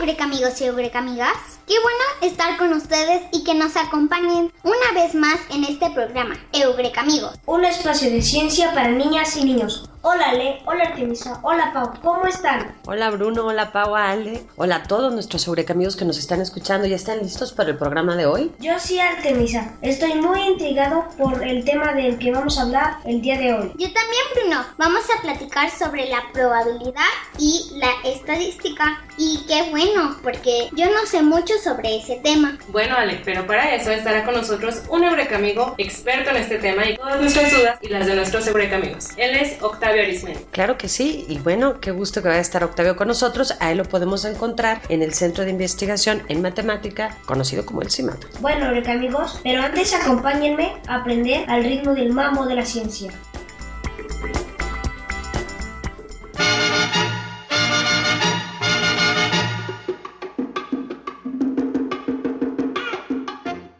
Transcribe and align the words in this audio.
Eureka 0.00 0.24
amigos 0.24 0.58
y 0.62 0.64
Eureka 0.64 0.98
amigas. 1.00 1.36
Qué 1.66 1.74
bueno 1.78 2.32
estar 2.32 2.56
con 2.56 2.72
ustedes 2.72 3.20
y 3.32 3.44
que 3.44 3.54
nos 3.54 3.76
acompañen 3.76 4.50
una 4.62 4.92
vez 4.94 5.14
más 5.14 5.38
en 5.50 5.64
este 5.64 5.90
programa, 5.90 6.36
Eureka 6.54 7.02
amigos. 7.02 7.34
Un 7.44 7.66
espacio 7.66 8.08
de 8.10 8.22
ciencia 8.22 8.72
para 8.72 8.88
niñas 8.88 9.36
y 9.36 9.44
niños. 9.44 9.89
Hola 10.02 10.30
Ale, 10.30 10.62
hola 10.64 10.84
Artemisa, 10.84 11.38
hola 11.42 11.72
Pau, 11.74 11.92
¿cómo 12.02 12.26
están? 12.26 12.74
Hola 12.86 13.10
Bruno, 13.10 13.44
hola 13.44 13.70
Pau, 13.70 13.94
Ale. 13.94 14.40
Hola 14.56 14.76
a 14.76 14.82
todos 14.84 15.12
nuestros 15.12 15.46
Eureka 15.46 15.74
amigos 15.74 15.94
que 15.94 16.06
nos 16.06 16.16
están 16.16 16.40
escuchando. 16.40 16.86
¿Ya 16.86 16.96
están 16.96 17.18
listos 17.18 17.52
para 17.52 17.68
el 17.68 17.76
programa 17.76 18.16
de 18.16 18.24
hoy? 18.24 18.50
Yo 18.60 18.78
sí 18.78 18.98
Artemisa, 18.98 19.74
estoy 19.82 20.14
muy 20.14 20.40
intrigado 20.40 21.04
por 21.18 21.46
el 21.46 21.66
tema 21.66 21.92
del 21.92 22.18
que 22.18 22.32
vamos 22.32 22.58
a 22.58 22.62
hablar 22.62 22.96
el 23.04 23.20
día 23.20 23.36
de 23.36 23.52
hoy. 23.52 23.72
Yo 23.76 23.92
también 23.92 24.22
Bruno, 24.34 24.64
vamos 24.78 25.02
a 25.14 25.20
platicar 25.20 25.70
sobre 25.70 26.08
la 26.08 26.22
probabilidad 26.32 27.04
y 27.38 27.70
la 27.74 27.90
estadística. 28.08 29.02
Y 29.18 29.44
qué 29.46 29.68
bueno, 29.68 30.16
porque 30.22 30.70
yo 30.72 30.86
no 30.86 31.04
sé 31.04 31.20
mucho 31.20 31.52
sobre 31.62 31.98
ese 31.98 32.16
tema. 32.24 32.56
Bueno, 32.68 32.96
Ale, 32.96 33.20
pero 33.22 33.46
para 33.46 33.74
eso 33.74 33.90
estará 33.90 34.24
con 34.24 34.32
nosotros 34.34 34.82
un 34.88 35.04
Eureka 35.04 35.36
amigo 35.36 35.74
experto 35.76 36.30
en 36.30 36.36
este 36.36 36.58
tema 36.58 36.88
y 36.88 36.96
todas 36.96 37.20
nuestras 37.20 37.52
dudas 37.52 37.78
y 37.82 37.88
las 37.90 38.06
de 38.06 38.14
nuestros 38.14 38.46
Eureka 38.46 38.76
amigos. 38.76 39.08
Él 39.18 39.36
es 39.36 39.62
Octavio 39.62 39.89
Arismendi. 39.98 40.40
Claro 40.50 40.78
que 40.78 40.88
sí, 40.88 41.24
y 41.28 41.38
bueno, 41.38 41.80
qué 41.80 41.90
gusto 41.90 42.22
que 42.22 42.28
vaya 42.28 42.38
a 42.38 42.42
estar 42.42 42.64
Octavio 42.64 42.96
con 42.96 43.08
nosotros. 43.08 43.54
A 43.60 43.70
él 43.70 43.78
lo 43.78 43.84
podemos 43.84 44.24
encontrar 44.24 44.82
en 44.88 45.02
el 45.02 45.14
Centro 45.14 45.44
de 45.44 45.50
Investigación 45.50 46.22
en 46.28 46.42
Matemática, 46.42 47.16
conocido 47.26 47.64
como 47.66 47.82
el 47.82 47.90
CIMAT. 47.90 48.40
Bueno 48.40 48.70
amigos, 48.88 49.40
pero 49.42 49.62
antes 49.62 49.94
acompáñenme 49.94 50.72
a 50.86 50.96
aprender 50.96 51.48
al 51.48 51.64
ritmo 51.64 51.94
del 51.94 52.12
mambo 52.12 52.46
de 52.46 52.54
la 52.54 52.64
ciencia. 52.64 53.12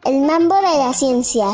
El 0.03 0.21
mambo 0.21 0.55
de 0.55 0.77
la 0.77 0.93
ciencia. 0.93 1.45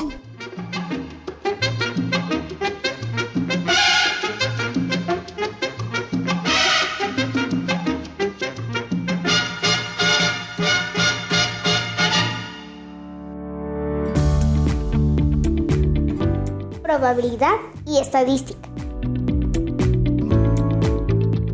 Probabilidad 16.98 17.58
y 17.86 18.00
estadística. 18.00 18.68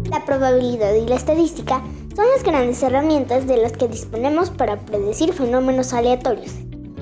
La 0.10 0.24
probabilidad 0.26 0.94
y 0.94 1.06
la 1.06 1.16
estadística 1.16 1.82
son 2.16 2.28
las 2.34 2.44
grandes 2.44 2.82
herramientas 2.82 3.46
de 3.46 3.58
las 3.58 3.74
que 3.74 3.90
disponemos 3.90 4.52
para 4.52 4.80
predecir 4.80 5.34
fenómenos 5.34 5.92
aleatorios, 5.92 6.54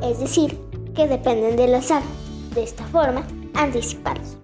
es 0.02 0.20
decir, 0.20 0.60
que 0.96 1.08
dependen 1.08 1.56
del 1.56 1.76
azar. 1.76 2.02
De 2.56 2.64
esta 2.64 2.84
forma, 2.88 3.28
anticiparlos. 3.54 4.38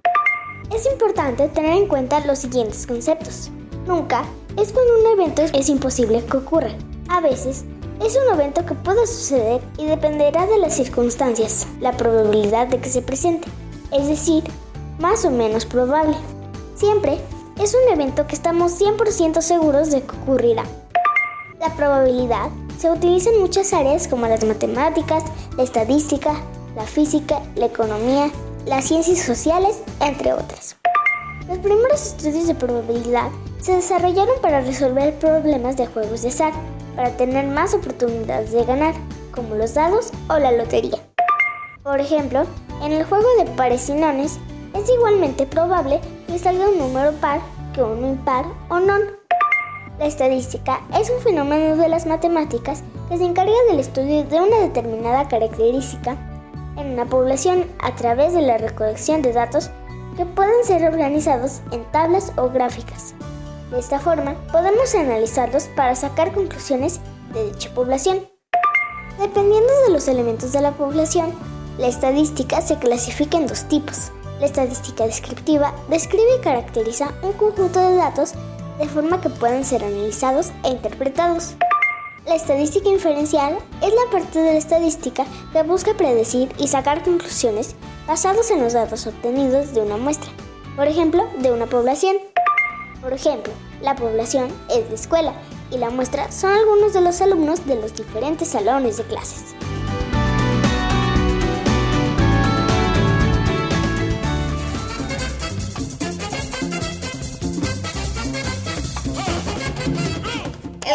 Es 0.72 0.86
importante 0.86 1.48
tener 1.48 1.74
en 1.74 1.88
cuenta 1.88 2.24
los 2.24 2.38
siguientes 2.38 2.86
conceptos. 2.86 3.50
Nunca 3.88 4.26
es 4.58 4.74
cuando 4.74 5.00
un 5.00 5.20
evento 5.20 5.42
es 5.42 5.70
imposible 5.70 6.24
que 6.24 6.38
ocurra. 6.38 6.70
A 7.10 7.20
veces 7.20 7.66
es 8.06 8.16
un 8.16 8.32
evento 8.32 8.64
que 8.64 8.76
puede 8.76 9.08
suceder 9.08 9.60
y 9.80 9.86
dependerá 9.86 10.46
de 10.46 10.60
las 10.60 10.76
circunstancias, 10.76 11.66
la 11.80 11.94
probabilidad 11.94 12.68
de 12.68 12.78
que 12.78 12.90
se 12.90 13.02
presente, 13.02 13.48
es 13.92 14.08
decir, 14.08 14.44
más 15.00 15.26
o 15.26 15.32
menos 15.32 15.66
probable. 15.66 16.16
Siempre 16.76 17.20
es 17.62 17.76
un 17.76 17.94
evento 17.94 18.28
que 18.28 18.36
estamos 18.36 18.80
100% 18.80 19.42
seguros 19.42 19.92
de 19.92 20.02
que 20.02 20.16
ocurrirá. 20.16 20.64
La 21.60 21.74
probabilidad 21.76 22.50
se 22.78 22.92
utiliza 22.92 23.32
en 23.32 23.42
muchas 23.42 23.74
áreas 23.74 24.08
como 24.08 24.28
las 24.28 24.44
matemáticas, 24.44 25.24
la 25.58 25.64
estadística, 25.64 26.34
la 26.76 26.84
física, 26.84 27.42
la 27.56 27.66
economía, 27.66 28.30
las 28.66 28.86
ciencias 28.86 29.20
sociales, 29.20 29.82
entre 30.00 30.34
otras. 30.34 30.76
Los 31.48 31.58
primeros 31.60 32.06
estudios 32.06 32.48
de 32.48 32.56
probabilidad 32.56 33.30
se 33.60 33.76
desarrollaron 33.76 34.40
para 34.42 34.62
resolver 34.62 35.18
problemas 35.18 35.78
de 35.78 35.88
juegos 35.88 36.22
de 36.22 36.28
azar, 36.30 36.54
para 36.96 37.16
tener 37.18 37.48
más 37.48 37.74
oportunidades 37.74 38.52
de 38.52 38.66
ganar, 38.66 38.94
como 39.32 39.56
los 39.56 39.74
dados 39.74 40.12
o 40.30 40.38
la 40.38 40.52
lotería. 40.52 41.00
Por 41.84 42.00
ejemplo, 42.00 42.46
en 42.82 42.92
el 42.92 43.04
juego 43.04 43.28
de 43.40 43.50
pares 43.52 43.90
y 43.90 43.94
nones, 43.94 44.40
es 44.74 44.90
igualmente 44.90 45.46
probable 45.46 46.00
que 46.28 46.40
salga 46.40 46.70
un 46.70 46.78
número 46.78 47.12
par 47.14 47.40
que 47.74 47.82
uno 47.82 48.08
impar 48.08 48.46
o 48.70 48.80
non. 48.80 49.02
La 50.00 50.06
estadística 50.06 50.82
es 51.00 51.10
un 51.10 51.20
fenómeno 51.22 51.76
de 51.76 51.90
las 51.90 52.06
matemáticas 52.06 52.84
que 53.10 53.18
se 53.18 53.24
encarga 53.24 53.54
del 53.70 53.80
estudio 53.80 54.24
de 54.24 54.42
una 54.42 54.60
determinada 54.60 55.28
característica 55.28 56.16
en 56.78 56.94
una 56.94 57.06
población 57.06 57.66
a 57.80 57.96
través 57.96 58.34
de 58.34 58.44
la 58.44 58.58
recolección 58.58 59.22
de 59.22 59.34
datos 59.34 59.72
que 60.16 60.26
pueden 60.26 60.64
ser 60.64 60.84
organizados 60.84 61.62
en 61.72 61.84
tablas 61.92 62.32
o 62.38 62.50
gráficas. 62.50 63.16
De 63.72 63.80
esta 63.80 64.00
forma, 64.00 64.36
podemos 64.52 64.94
analizarlos 64.96 65.66
para 65.76 65.96
sacar 65.96 66.32
conclusiones 66.34 67.00
de 67.34 67.52
dicha 67.52 67.74
población. 67.74 68.20
Dependiendo 69.20 69.72
de 69.86 69.94
los 69.94 70.08
elementos 70.08 70.54
de 70.54 70.62
la 70.62 70.72
población, 70.72 71.34
la 71.78 71.88
estadística 71.88 72.62
se 72.62 72.78
clasifica 72.78 73.38
en 73.38 73.48
dos 73.48 73.66
tipos. 73.66 74.12
La 74.40 74.48
estadística 74.48 75.06
descriptiva 75.06 75.74
describe 75.90 76.38
y 76.38 76.42
caracteriza 76.42 77.14
un 77.22 77.34
conjunto 77.34 77.80
de 77.80 77.96
datos 77.96 78.34
de 78.80 78.88
forma 78.88 79.22
que 79.22 79.30
puedan 79.30 79.64
ser 79.64 79.84
analizados 79.84 80.52
e 80.64 80.70
interpretados. 80.70 81.56
La 82.26 82.36
estadística 82.36 82.90
inferencial 82.90 83.58
es 83.82 83.90
la 83.94 84.12
parte 84.12 84.40
de 84.40 84.54
la 84.54 84.58
estadística 84.58 85.26
que 85.54 85.64
busca 85.64 85.94
predecir 85.94 86.50
y 86.58 86.68
sacar 86.68 87.04
conclusiones 87.04 87.76
basados 88.08 88.52
en 88.52 88.62
los 88.62 88.74
datos 88.74 89.08
obtenidos 89.08 89.74
de 89.74 89.82
una 89.82 89.98
muestra, 89.98 90.32
por 90.76 90.88
ejemplo, 90.88 91.26
de 91.40 91.52
una 91.52 91.68
población. 91.68 92.18
Por 93.02 93.14
ejemplo, 93.14 93.54
la 93.82 93.96
población 93.96 94.50
es 94.70 94.90
la 94.90 94.96
escuela 94.96 95.34
y 95.72 95.78
la 95.78 95.90
muestra 95.90 96.32
son 96.32 96.52
algunos 96.52 96.94
de 96.94 97.02
los 97.02 97.22
alumnos 97.22 97.66
de 97.66 97.76
los 97.76 97.96
diferentes 97.96 98.50
salones 98.50 98.98
de 98.98 99.04
clases. 99.04 99.56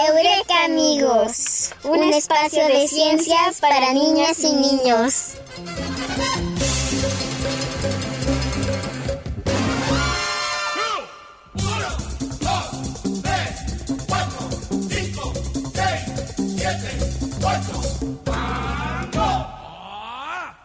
Eureka 0.08 0.64
amigos, 0.64 1.70
un 1.84 2.02
espacio 2.02 2.66
de 2.66 2.88
ciencias 2.88 3.60
para 3.60 3.92
niñas 3.92 4.38
y 4.40 4.52
niños. 4.52 5.34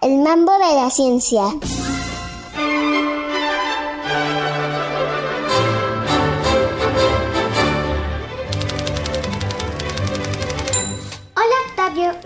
El 0.02 0.18
mambo 0.18 0.53
de 0.53 0.76
la 0.76 0.90
ciencia. 0.90 1.87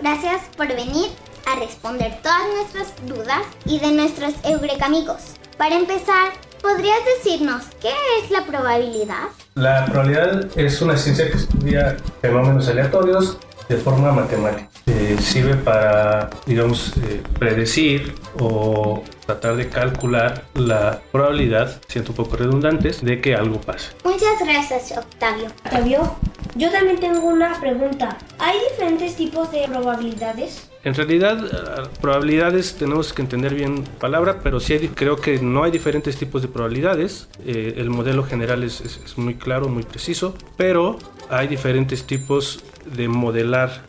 Gracias 0.02 0.42
por 0.56 0.66
venir 0.66 1.10
a 1.46 1.58
responder 1.60 2.18
todas 2.22 2.42
nuestras 2.56 3.06
dudas 3.06 3.42
y 3.64 3.78
de 3.78 3.92
nuestros 3.92 4.34
Eureka 4.44 4.86
amigos. 4.86 5.36
Para 5.56 5.76
empezar, 5.76 6.32
¿podrías 6.60 6.98
decirnos 7.16 7.64
qué 7.80 7.92
es 8.20 8.30
la 8.30 8.44
probabilidad? 8.44 9.28
La 9.54 9.84
probabilidad 9.86 10.58
es 10.58 10.82
una 10.82 10.96
ciencia 10.96 11.30
que 11.30 11.36
estudia 11.36 11.96
fenómenos 12.20 12.68
aleatorios 12.68 13.38
de 13.68 13.76
forma 13.76 14.12
matemática. 14.12 14.68
Eh, 14.86 15.16
sirve 15.20 15.54
para, 15.54 16.30
digamos, 16.46 16.92
eh, 16.96 17.22
predecir 17.38 18.14
o 18.40 19.04
tratar 19.24 19.54
de 19.54 19.68
calcular 19.68 20.44
la 20.54 21.00
probabilidad, 21.12 21.80
siento 21.86 22.10
un 22.10 22.16
poco 22.16 22.36
redundantes, 22.36 23.04
de 23.04 23.20
que 23.20 23.34
algo 23.36 23.60
pase. 23.60 23.92
Muchas 24.04 24.40
gracias, 24.44 24.98
Octavio. 24.98 25.46
Octavio, 25.64 26.16
yo 26.54 26.70
también 26.70 26.98
tengo 27.00 27.26
una 27.26 27.58
pregunta. 27.60 28.18
¿Hay 28.38 28.56
diferentes 28.70 29.16
tipos 29.16 29.50
de 29.52 29.66
probabilidades? 29.68 30.68
En 30.84 30.94
realidad, 30.94 31.38
eh, 31.46 31.88
probabilidades 32.00 32.74
tenemos 32.76 33.12
que 33.12 33.22
entender 33.22 33.54
bien 33.54 33.84
la 33.84 33.98
palabra, 34.00 34.40
pero 34.42 34.58
sí 34.58 34.90
creo 34.94 35.16
que 35.16 35.38
no 35.38 35.62
hay 35.62 35.70
diferentes 35.70 36.16
tipos 36.16 36.42
de 36.42 36.48
probabilidades. 36.48 37.28
Eh, 37.46 37.74
el 37.76 37.88
modelo 37.90 38.24
general 38.24 38.64
es- 38.64 38.80
es 38.80 39.16
muy 39.16 39.36
claro, 39.36 39.68
muy 39.68 39.84
preciso, 39.84 40.34
pero 40.56 40.98
hay 41.30 41.46
diferentes 41.46 42.04
tipos 42.04 42.64
de 42.84 43.06
modelar 43.08 43.82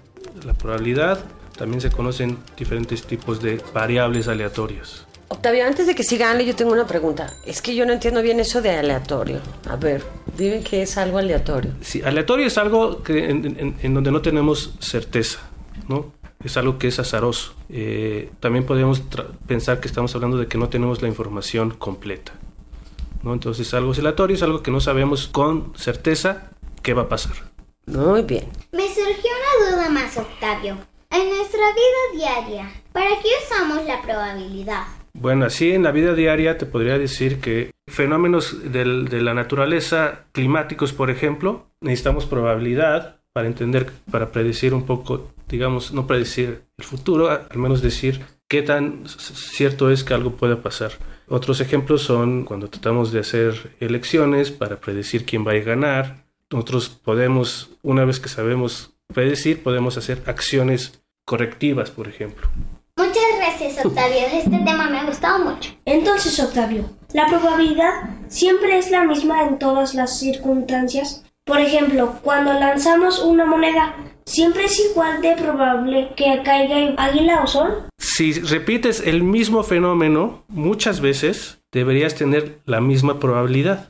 la 0.45 0.53
probabilidad. 0.53 1.19
También 1.57 1.81
se 1.81 1.89
conocen 1.91 2.37
diferentes 2.57 3.03
tipos 3.03 3.41
de 3.41 3.61
variables 3.73 4.27
aleatorias. 4.27 5.05
Octavio, 5.29 5.65
antes 5.65 5.87
de 5.87 5.95
que 5.95 6.03
siga 6.03 6.29
Ale, 6.31 6.45
yo 6.45 6.55
tengo 6.55 6.71
una 6.73 6.85
pregunta. 6.85 7.33
Es 7.45 7.61
que 7.61 7.75
yo 7.75 7.85
no 7.85 7.93
entiendo 7.93 8.21
bien 8.21 8.39
eso 8.39 8.61
de 8.61 8.71
aleatorio. 8.71 9.39
A 9.69 9.75
ver, 9.75 10.03
dime 10.37 10.61
que 10.63 10.83
es 10.83 10.97
algo 10.97 11.17
aleatorio. 11.17 11.71
Sí, 11.81 12.01
aleatorio 12.03 12.45
es 12.47 12.57
algo 12.57 13.01
que 13.03 13.29
en, 13.29 13.45
en- 13.59 13.75
en 13.81 13.93
donde 13.93 14.11
no 14.11 14.21
tenemos 14.21 14.75
certeza, 14.79 15.39
¿no? 15.87 16.11
Es 16.43 16.57
algo 16.57 16.77
que 16.77 16.87
es 16.89 16.99
azaroso. 16.99 17.53
Eh, 17.69 18.29
también 18.41 18.65
podemos 18.65 19.09
tra- 19.09 19.27
pensar 19.47 19.79
que 19.79 19.87
estamos 19.87 20.13
hablando 20.13 20.37
de 20.37 20.47
que 20.47 20.57
no 20.57 20.69
tenemos 20.69 21.01
la 21.01 21.07
información 21.07 21.71
completa, 21.71 22.33
¿no? 23.23 23.33
Entonces, 23.33 23.73
algo 23.73 23.93
es 23.93 23.99
aleatorio 23.99 24.35
es 24.35 24.43
algo 24.43 24.61
que 24.61 24.69
no 24.71 24.81
sabemos 24.81 25.27
con 25.27 25.73
certeza 25.75 26.51
qué 26.83 26.93
va 26.93 27.03
a 27.03 27.09
pasar. 27.09 27.33
Muy 27.85 28.21
bien. 28.21 28.47
Me 28.71 28.87
surgió 28.87 29.29
una 29.59 29.71
duda 29.71 29.89
más, 29.89 30.15
Octavio. 30.17 30.77
En 31.09 31.29
nuestra 31.29 31.59
vida 31.59 32.17
diaria, 32.17 32.71
¿para 32.91 33.09
qué 33.21 33.29
usamos 33.45 33.85
la 33.85 34.01
probabilidad? 34.01 34.83
Bueno, 35.13 35.45
así 35.45 35.71
en 35.71 35.83
la 35.83 35.91
vida 35.91 36.13
diaria 36.15 36.57
te 36.57 36.65
podría 36.65 36.97
decir 36.97 37.39
que 37.39 37.71
fenómenos 37.87 38.71
del- 38.71 39.07
de 39.09 39.21
la 39.21 39.33
naturaleza, 39.33 40.25
climáticos, 40.31 40.91
por 40.91 41.09
ejemplo, 41.09 41.67
necesitamos 41.81 42.25
probabilidad 42.25 43.17
para 43.31 43.47
entender, 43.47 43.91
para 44.11 44.31
predecir 44.31 44.73
un 44.73 44.85
poco, 44.85 45.31
digamos, 45.47 45.93
no 45.93 46.07
predecir 46.07 46.63
el 46.77 46.83
futuro, 46.85 47.29
al 47.29 47.57
menos 47.57 47.81
decir 47.81 48.21
qué 48.47 48.61
tan 48.63 49.03
cierto 49.07 49.89
es 49.91 50.03
que 50.03 50.13
algo 50.13 50.31
pueda 50.31 50.61
pasar. 50.61 50.91
Otros 51.27 51.61
ejemplos 51.61 52.01
son 52.01 52.43
cuando 52.43 52.69
tratamos 52.69 53.11
de 53.11 53.19
hacer 53.19 53.75
elecciones 53.79 54.51
para 54.51 54.77
predecir 54.79 55.25
quién 55.25 55.45
va 55.47 55.51
a 55.53 55.55
ganar. 55.59 56.25
Nosotros 56.51 56.89
podemos, 56.89 57.71
una 57.81 58.03
vez 58.05 58.19
que 58.19 58.29
sabemos 58.29 58.93
predecir, 59.13 59.63
podemos 59.63 59.97
hacer 59.97 60.21
acciones 60.25 61.01
correctivas, 61.25 61.89
por 61.91 62.07
ejemplo. 62.07 62.47
Muchas 62.97 63.39
gracias, 63.63 63.85
Octavio. 63.85 64.17
Este 64.33 64.49
tema 64.49 64.89
me 64.89 64.99
ha 64.99 65.05
gustado 65.05 65.45
mucho. 65.45 65.71
Entonces, 65.85 66.39
Octavio, 66.39 66.85
¿la 67.13 67.27
probabilidad 67.27 67.91
siempre 68.27 68.77
es 68.77 68.91
la 68.91 69.03
misma 69.03 69.47
en 69.47 69.59
todas 69.59 69.93
las 69.93 70.19
circunstancias? 70.19 71.23
Por 71.45 71.59
ejemplo, 71.59 72.19
cuando 72.21 72.53
lanzamos 72.53 73.19
una 73.19 73.45
moneda, 73.45 73.95
¿siempre 74.25 74.65
es 74.65 74.79
igual 74.79 75.21
de 75.21 75.35
probable 75.35 76.09
que 76.15 76.41
caiga 76.43 76.93
águila 76.97 77.41
o 77.43 77.47
sol? 77.47 77.87
Si 77.97 78.33
repites 78.33 79.01
el 79.05 79.23
mismo 79.23 79.63
fenómeno 79.63 80.43
muchas 80.47 81.01
veces, 81.01 81.59
deberías 81.71 82.15
tener 82.15 82.59
la 82.65 82.79
misma 82.79 83.19
probabilidad. 83.19 83.87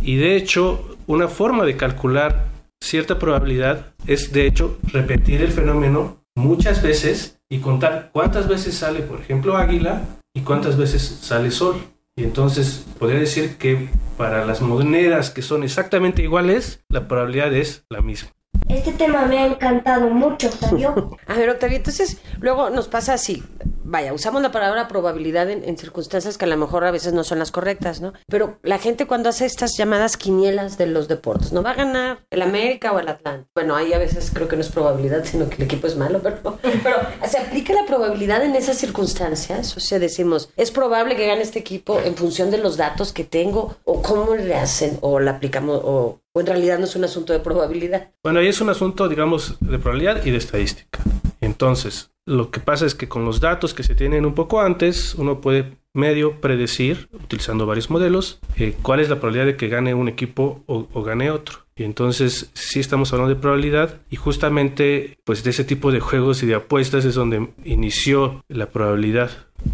Y 0.00 0.16
de 0.16 0.36
hecho, 0.36 0.96
una 1.06 1.28
forma 1.28 1.64
de 1.64 1.76
calcular 1.76 2.46
cierta 2.80 3.18
probabilidad 3.18 3.92
es, 4.06 4.32
de 4.32 4.46
hecho, 4.46 4.78
repetir 4.92 5.42
el 5.42 5.52
fenómeno 5.52 6.22
muchas 6.34 6.82
veces 6.82 7.35
y 7.48 7.58
contar 7.58 8.10
cuántas 8.12 8.48
veces 8.48 8.76
sale, 8.76 9.00
por 9.00 9.20
ejemplo, 9.20 9.56
águila 9.56 10.02
y 10.34 10.40
cuántas 10.40 10.76
veces 10.76 11.02
sale 11.02 11.50
sol. 11.50 11.76
Y 12.16 12.24
entonces 12.24 12.86
podría 12.98 13.20
decir 13.20 13.56
que 13.56 13.88
para 14.16 14.46
las 14.46 14.62
monedas 14.62 15.30
que 15.30 15.42
son 15.42 15.62
exactamente 15.62 16.22
iguales, 16.22 16.80
la 16.88 17.06
probabilidad 17.08 17.52
es 17.54 17.84
la 17.90 18.00
misma. 18.00 18.30
Este 18.68 18.92
tema 18.92 19.26
me 19.26 19.38
ha 19.38 19.46
encantado 19.46 20.08
mucho, 20.10 20.48
Octavio. 20.48 21.16
A 21.26 21.34
ver, 21.34 21.50
Octavio, 21.50 21.76
entonces 21.76 22.18
luego 22.40 22.70
nos 22.70 22.88
pasa 22.88 23.14
así. 23.14 23.42
Vaya, 23.88 24.12
usamos 24.12 24.42
la 24.42 24.50
palabra 24.50 24.88
probabilidad 24.88 25.48
en, 25.48 25.78
circunstancias 25.78 26.36
que 26.36 26.44
a 26.44 26.48
lo 26.48 26.56
mejor 26.56 26.84
a 26.84 26.90
veces 26.90 27.12
no 27.12 27.22
son 27.22 27.38
las 27.38 27.52
correctas, 27.52 28.00
¿no? 28.00 28.14
Pero 28.26 28.58
la 28.64 28.78
gente 28.78 29.06
cuando 29.06 29.28
hace 29.28 29.46
estas 29.46 29.76
llamadas 29.78 30.16
quinielas 30.16 30.76
de 30.76 30.88
los 30.88 31.06
deportes, 31.06 31.52
¿no 31.52 31.62
va 31.62 31.70
a 31.70 31.74
ganar 31.74 32.18
el 32.30 32.42
América 32.42 32.90
o 32.90 32.98
el 32.98 33.06
Atlanta? 33.06 33.46
Bueno, 33.54 33.76
ahí 33.76 33.92
a 33.92 33.98
veces 33.98 34.32
creo 34.34 34.48
que 34.48 34.56
no 34.56 34.62
es 34.62 34.70
probabilidad, 34.70 35.24
sino 35.24 35.48
que 35.48 35.56
el 35.56 35.62
equipo 35.62 35.86
es 35.86 35.96
malo, 35.96 36.20
pero, 36.20 36.58
pero 36.82 36.96
¿se 37.28 37.38
aplica 37.38 37.72
la 37.74 37.86
probabilidad 37.86 38.42
en 38.44 38.56
esas 38.56 38.76
circunstancias? 38.76 39.76
O 39.76 39.80
sea, 39.80 40.00
decimos, 40.00 40.50
¿es 40.56 40.72
probable 40.72 41.14
que 41.14 41.28
gane 41.28 41.42
este 41.42 41.60
equipo 41.60 42.00
en 42.00 42.16
función 42.16 42.50
de 42.50 42.58
los 42.58 42.76
datos 42.76 43.12
que 43.12 43.22
tengo? 43.22 43.76
¿O 43.84 44.02
cómo 44.02 44.34
le 44.34 44.56
hacen? 44.56 44.98
¿O 45.00 45.20
la 45.20 45.32
aplicamos? 45.32 45.80
¿O, 45.84 46.18
o 46.36 46.40
en 46.40 46.46
realidad 46.46 46.78
no 46.78 46.84
es 46.84 46.94
un 46.96 47.04
asunto 47.04 47.32
de 47.32 47.40
probabilidad? 47.40 48.10
Bueno, 48.22 48.40
ahí 48.40 48.48
es 48.48 48.60
un 48.60 48.68
asunto, 48.68 49.08
digamos, 49.08 49.56
de 49.60 49.78
probabilidad 49.78 50.22
y 50.26 50.30
de 50.32 50.36
estadística. 50.36 51.00
Entonces, 51.40 52.10
lo 52.26 52.50
que 52.50 52.60
pasa 52.60 52.84
es 52.84 52.94
que 52.94 53.08
con 53.08 53.24
los 53.24 53.40
datos 53.40 53.72
que 53.72 53.82
se 53.82 53.94
tienen 53.94 54.26
un 54.26 54.34
poco 54.34 54.60
antes, 54.60 55.14
uno 55.14 55.40
puede 55.40 55.78
medio 55.94 56.42
predecir, 56.42 57.08
utilizando 57.14 57.64
varios 57.64 57.88
modelos, 57.88 58.38
eh, 58.58 58.74
cuál 58.82 59.00
es 59.00 59.08
la 59.08 59.16
probabilidad 59.16 59.46
de 59.46 59.56
que 59.56 59.68
gane 59.68 59.94
un 59.94 60.08
equipo 60.08 60.62
o, 60.66 60.86
o 60.92 61.02
gane 61.02 61.30
otro. 61.30 61.60
Y 61.74 61.84
entonces, 61.84 62.50
sí 62.52 62.80
estamos 62.80 63.12
hablando 63.14 63.34
de 63.34 63.40
probabilidad 63.40 63.96
y 64.10 64.16
justamente, 64.16 65.16
pues 65.24 65.42
de 65.42 65.50
ese 65.50 65.64
tipo 65.64 65.90
de 65.90 66.00
juegos 66.00 66.42
y 66.42 66.46
de 66.46 66.54
apuestas 66.56 67.06
es 67.06 67.14
donde 67.14 67.48
inició 67.64 68.44
la 68.48 68.66
probabilidad. 68.68 69.30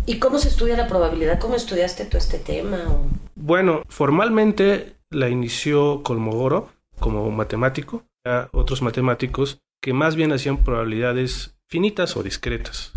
¿Y 0.06 0.18
cómo 0.20 0.38
se 0.38 0.48
estudia 0.48 0.76
la 0.76 0.86
probabilidad? 0.86 1.40
¿Cómo 1.40 1.56
estudiaste 1.56 2.04
tú 2.04 2.16
este 2.18 2.38
tema? 2.38 2.78
¿O- 2.88 3.06
Bueno, 3.34 3.82
formalmente 3.88 4.94
la 5.12 5.28
inició 5.28 6.02
Kolmogorov 6.02 6.68
como 6.98 7.30
matemático, 7.30 8.04
a 8.24 8.48
otros 8.52 8.82
matemáticos 8.82 9.58
que 9.82 9.92
más 9.92 10.14
bien 10.16 10.32
hacían 10.32 10.58
probabilidades 10.58 11.56
finitas 11.68 12.16
o 12.16 12.22
discretas. 12.22 12.92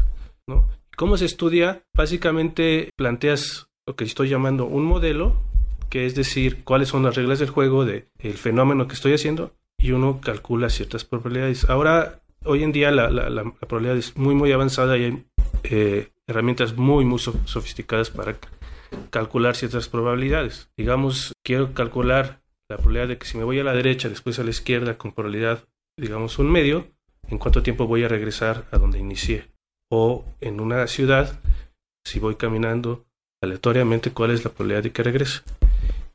¿no? 0.48 0.68
¿Cómo 0.96 1.18
se 1.18 1.26
estudia? 1.26 1.82
Básicamente 1.96 2.90
planteas 2.96 3.68
lo 3.88 3.96
que 3.96 4.04
estoy 4.04 4.30
llamando 4.30 4.66
un 4.66 4.86
modelo, 4.86 5.34
que 5.90 6.06
es 6.06 6.16
decir, 6.16 6.64
cuáles 6.64 6.90
son 6.90 7.04
las 7.04 7.16
reglas 7.16 7.40
del 7.40 7.50
juego 7.50 7.86
del 7.86 8.04
fenómeno 8.36 8.88
que 8.88 8.94
estoy 8.96 9.14
haciendo, 9.14 9.52
y 9.78 9.92
uno 9.92 10.20
calcula 10.22 10.70
ciertas 10.70 11.04
probabilidades. 11.06 11.70
Ahora, 11.70 12.22
hoy 12.44 12.64
en 12.64 12.72
día 12.72 12.92
la, 12.92 13.10
la- 13.10 13.30
la- 13.30 13.44
probabilidad 13.68 13.98
es 13.98 14.16
muy, 14.18 14.36
muy 14.36 14.52
avanzada 14.52 14.98
y 14.98 15.04
hay 15.06 15.26
eh, 15.64 16.10
herramientas 16.28 16.78
muy, 16.78 17.06
muy 17.06 17.20
so- 17.20 17.36
sofisticadas 17.46 18.10
para 18.12 18.36
calcular 19.10 19.56
ciertas 19.56 19.88
probabilidades. 19.88 20.70
Digamos, 20.78 21.34
quiero 21.44 21.74
calcular 21.74 22.42
la 22.70 22.78
probabilidad 22.78 23.08
de 23.10 23.18
que 23.18 23.28
si 23.28 23.38
me 23.38 23.44
voy 23.44 23.60
a 23.60 23.64
la 23.64 23.74
derecha, 23.74 24.10
después 24.10 24.40
a 24.40 24.44
la 24.44 24.50
izquierda 24.50 24.98
con 24.98 25.12
probabilidad, 25.12 25.66
digamos, 25.98 26.40
un 26.40 26.52
medio, 26.52 26.88
en 27.28 27.38
cuánto 27.38 27.64
tiempo 27.64 27.88
voy 27.88 28.04
a 28.04 28.08
regresar 28.08 28.66
a 28.72 28.78
donde 28.78 29.00
inicié. 29.00 29.50
O 29.92 30.26
en 30.42 30.60
una 30.60 30.88
ciudad, 30.88 31.40
si 32.06 32.20
voy 32.20 32.36
caminando 32.36 33.06
aleatoriamente, 33.42 34.12
cuál 34.12 34.32
es 34.32 34.44
la 34.44 34.52
probabilidad 34.52 34.84
de 34.84 34.92
que 34.92 35.04
regrese. 35.04 35.42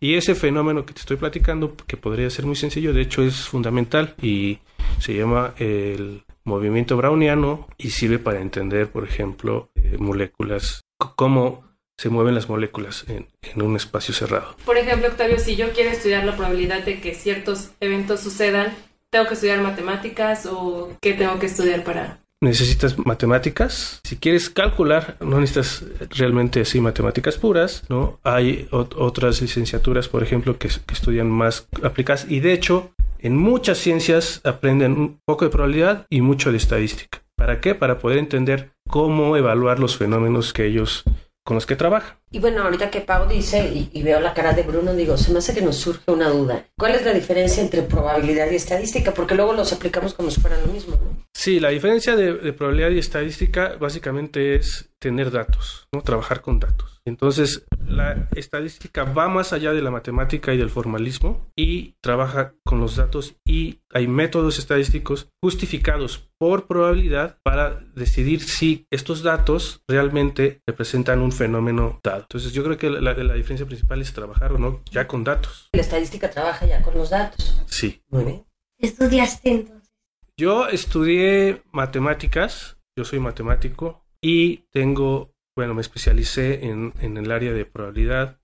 Y 0.00 0.14
ese 0.14 0.34
fenómeno 0.34 0.86
que 0.86 0.94
te 0.94 1.00
estoy 1.00 1.18
platicando, 1.18 1.76
que 1.86 1.96
podría 1.96 2.30
ser 2.30 2.46
muy 2.46 2.56
sencillo, 2.56 2.94
de 2.94 3.02
hecho 3.02 3.22
es 3.22 3.48
fundamental 3.48 4.14
y 4.22 4.58
se 4.98 5.14
llama 5.14 5.54
el 5.58 6.24
movimiento 6.44 6.96
browniano 6.96 7.68
y 7.76 7.90
sirve 7.90 8.18
para 8.18 8.40
entender, 8.40 8.90
por 8.90 9.04
ejemplo, 9.04 9.70
eh, 9.74 9.96
moléculas, 9.98 10.80
cómo 11.16 11.69
se 12.00 12.08
mueven 12.08 12.34
las 12.34 12.48
moléculas 12.48 13.04
en, 13.08 13.26
en 13.42 13.60
un 13.60 13.76
espacio 13.76 14.14
cerrado. 14.14 14.56
Por 14.64 14.78
ejemplo, 14.78 15.08
Octavio, 15.08 15.38
si 15.38 15.54
yo 15.54 15.70
quiero 15.74 15.90
estudiar 15.90 16.24
la 16.24 16.34
probabilidad 16.34 16.82
de 16.82 16.98
que 16.98 17.14
ciertos 17.14 17.72
eventos 17.78 18.20
sucedan, 18.20 18.72
¿tengo 19.10 19.26
que 19.26 19.34
estudiar 19.34 19.60
matemáticas 19.60 20.46
o 20.46 20.96
qué 21.02 21.12
tengo 21.12 21.38
que 21.38 21.44
estudiar 21.44 21.84
para...? 21.84 22.18
Necesitas 22.40 22.96
matemáticas. 22.96 24.00
Si 24.02 24.16
quieres 24.16 24.48
calcular, 24.48 25.18
no 25.20 25.40
necesitas 25.40 25.84
realmente 26.16 26.62
así 26.62 26.80
matemáticas 26.80 27.36
puras, 27.36 27.82
¿no? 27.90 28.18
Hay 28.22 28.66
ot- 28.70 28.94
otras 28.96 29.42
licenciaturas, 29.42 30.08
por 30.08 30.22
ejemplo, 30.22 30.56
que, 30.58 30.68
que 30.68 30.94
estudian 30.94 31.30
más 31.30 31.68
aplicadas 31.82 32.24
y 32.30 32.40
de 32.40 32.54
hecho, 32.54 32.94
en 33.18 33.36
muchas 33.36 33.76
ciencias 33.76 34.40
aprenden 34.44 34.92
un 34.92 35.20
poco 35.26 35.44
de 35.44 35.50
probabilidad 35.50 36.06
y 36.08 36.22
mucho 36.22 36.50
de 36.50 36.56
estadística. 36.56 37.20
¿Para 37.36 37.60
qué? 37.60 37.74
Para 37.74 37.98
poder 37.98 38.16
entender 38.16 38.70
cómo 38.88 39.36
evaluar 39.36 39.78
los 39.78 39.98
fenómenos 39.98 40.54
que 40.54 40.64
ellos 40.64 41.04
con 41.44 41.54
los 41.56 41.66
que 41.66 41.76
trabajan. 41.76 42.19
Y 42.32 42.38
bueno, 42.38 42.62
ahorita 42.62 42.90
que 42.90 43.00
Pau 43.00 43.28
dice 43.28 43.68
y, 43.74 43.90
y 43.92 44.02
veo 44.02 44.20
la 44.20 44.34
cara 44.34 44.52
de 44.52 44.62
Bruno, 44.62 44.94
digo, 44.94 45.16
se 45.16 45.32
me 45.32 45.38
hace 45.38 45.52
que 45.52 45.62
nos 45.62 45.76
surge 45.76 46.12
una 46.12 46.28
duda. 46.28 46.64
¿Cuál 46.78 46.94
es 46.94 47.04
la 47.04 47.12
diferencia 47.12 47.60
entre 47.60 47.82
probabilidad 47.82 48.48
y 48.50 48.54
estadística? 48.54 49.12
Porque 49.12 49.34
luego 49.34 49.52
los 49.52 49.72
aplicamos 49.72 50.14
como 50.14 50.30
si 50.30 50.40
fueran 50.40 50.60
lo 50.62 50.72
mismo, 50.72 50.94
¿no? 50.94 51.26
Sí, 51.34 51.58
la 51.58 51.70
diferencia 51.70 52.14
de, 52.14 52.34
de 52.34 52.52
probabilidad 52.52 52.90
y 52.90 52.98
estadística 52.98 53.76
básicamente 53.80 54.54
es 54.54 54.90
tener 55.00 55.30
datos, 55.30 55.88
¿no? 55.92 56.02
trabajar 56.02 56.42
con 56.42 56.60
datos. 56.60 57.00
Entonces, 57.06 57.64
la 57.86 58.28
estadística 58.36 59.04
va 59.04 59.28
más 59.28 59.52
allá 59.52 59.72
de 59.72 59.82
la 59.82 59.90
matemática 59.90 60.52
y 60.52 60.58
del 60.58 60.70
formalismo 60.70 61.50
y 61.56 61.94
trabaja 62.02 62.54
con 62.64 62.80
los 62.80 62.96
datos 62.96 63.34
y 63.46 63.80
hay 63.92 64.06
métodos 64.06 64.58
estadísticos 64.58 65.28
justificados 65.42 66.28
por 66.38 66.66
probabilidad 66.66 67.38
para 67.42 67.80
decidir 67.94 68.42
si 68.42 68.86
estos 68.90 69.22
datos 69.22 69.82
realmente 69.88 70.60
representan 70.66 71.20
un 71.22 71.32
fenómeno 71.32 72.00
dado. 72.04 72.19
Entonces, 72.20 72.52
yo 72.52 72.62
creo 72.64 72.76
que 72.76 72.90
la, 72.90 73.14
la 73.14 73.34
diferencia 73.34 73.66
principal 73.66 74.00
es 74.00 74.12
trabajar 74.12 74.52
o 74.52 74.58
no 74.58 74.82
ya 74.90 75.06
con 75.06 75.24
datos. 75.24 75.68
La 75.72 75.80
estadística 75.80 76.30
trabaja 76.30 76.66
ya 76.66 76.82
con 76.82 76.94
los 76.94 77.10
datos. 77.10 77.62
Sí. 77.66 78.02
Muy 78.08 78.24
bien. 78.24 78.46
Estudiaste 78.78 79.50
entonces. 79.50 79.90
Yo 80.36 80.68
estudié 80.68 81.62
matemáticas 81.72 82.78
yo 83.00 83.04
soy 83.04 83.18
matemático 83.18 84.04
y 84.20 84.58
tengo, 84.72 85.32
bueno, 85.56 85.74
me 85.74 85.80
especialicé 85.80 86.66
en, 86.66 86.92
en 87.00 87.16
el 87.16 87.30
área 87.30 87.52
de 87.52 87.64
probabilidad 87.64 88.38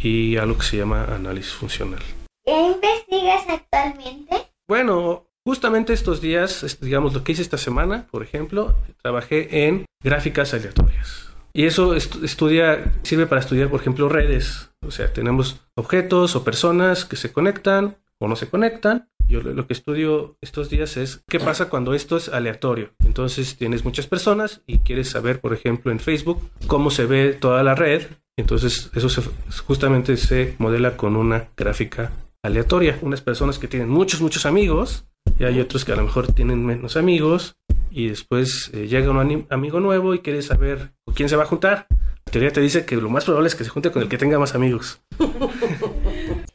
y 0.00 0.36
algo 0.36 0.58
que 0.58 0.64
se 0.64 0.76
llama 0.76 1.04
análisis 1.04 1.52
funcional. 1.52 2.00
¿Qué 2.44 2.52
investigas 2.52 3.44
actualmente? 3.48 4.36
Bueno, 4.68 5.26
justamente 5.44 5.92
estos 5.92 6.20
días, 6.20 6.78
digamos 6.80 7.14
lo 7.14 7.24
que 7.24 7.32
hice 7.32 7.42
esta 7.42 7.58
semana, 7.58 8.06
por 8.10 8.22
ejemplo, 8.22 8.76
trabajé 9.02 9.66
en 9.66 9.86
gráficas 10.02 10.54
aleatorias. 10.54 11.29
Y 11.52 11.64
eso 11.66 11.94
estu- 11.96 12.22
estudia, 12.24 12.92
sirve 13.02 13.26
para 13.26 13.40
estudiar, 13.40 13.68
por 13.68 13.80
ejemplo, 13.80 14.08
redes. 14.08 14.70
O 14.86 14.90
sea, 14.90 15.12
tenemos 15.12 15.60
objetos 15.74 16.36
o 16.36 16.44
personas 16.44 17.04
que 17.04 17.16
se 17.16 17.32
conectan 17.32 17.96
o 18.18 18.28
no 18.28 18.36
se 18.36 18.48
conectan. 18.48 19.08
Yo 19.28 19.40
lo 19.42 19.66
que 19.66 19.72
estudio 19.72 20.36
estos 20.40 20.70
días 20.70 20.96
es 20.96 21.22
qué 21.28 21.38
pasa 21.38 21.68
cuando 21.68 21.94
esto 21.94 22.16
es 22.16 22.28
aleatorio. 22.28 22.90
Entonces 23.04 23.56
tienes 23.56 23.84
muchas 23.84 24.06
personas 24.08 24.62
y 24.66 24.78
quieres 24.78 25.10
saber, 25.10 25.40
por 25.40 25.52
ejemplo, 25.54 25.92
en 25.92 26.00
Facebook 26.00 26.40
cómo 26.66 26.90
se 26.90 27.06
ve 27.06 27.34
toda 27.34 27.62
la 27.62 27.74
red. 27.76 28.02
Entonces 28.36 28.90
eso 28.94 29.08
se- 29.08 29.22
justamente 29.66 30.16
se 30.16 30.56
modela 30.58 30.96
con 30.96 31.14
una 31.16 31.48
gráfica 31.56 32.10
aleatoria. 32.42 32.98
Unas 33.02 33.20
personas 33.20 33.58
que 33.58 33.68
tienen 33.68 33.88
muchos, 33.88 34.20
muchos 34.20 34.46
amigos 34.46 35.04
y 35.38 35.44
hay 35.44 35.60
otros 35.60 35.84
que 35.84 35.92
a 35.92 35.96
lo 35.96 36.02
mejor 36.02 36.32
tienen 36.32 36.64
menos 36.64 36.96
amigos 36.96 37.56
y 37.90 38.08
después 38.08 38.70
eh, 38.72 38.86
llega 38.86 39.10
un 39.10 39.46
amigo 39.50 39.80
nuevo 39.80 40.14
y 40.14 40.20
quiere 40.20 40.42
saber 40.42 40.92
con 41.04 41.14
quién 41.14 41.28
se 41.28 41.36
va 41.36 41.44
a 41.44 41.46
juntar. 41.46 41.86
La 42.26 42.32
teoría 42.32 42.52
te 42.52 42.60
dice 42.60 42.84
que 42.84 42.96
lo 42.96 43.10
más 43.10 43.24
probable 43.24 43.48
es 43.48 43.54
que 43.54 43.64
se 43.64 43.70
junte 43.70 43.90
con 43.90 44.02
el 44.02 44.08
que 44.08 44.18
tenga 44.18 44.38
más 44.38 44.54
amigos. 44.54 45.00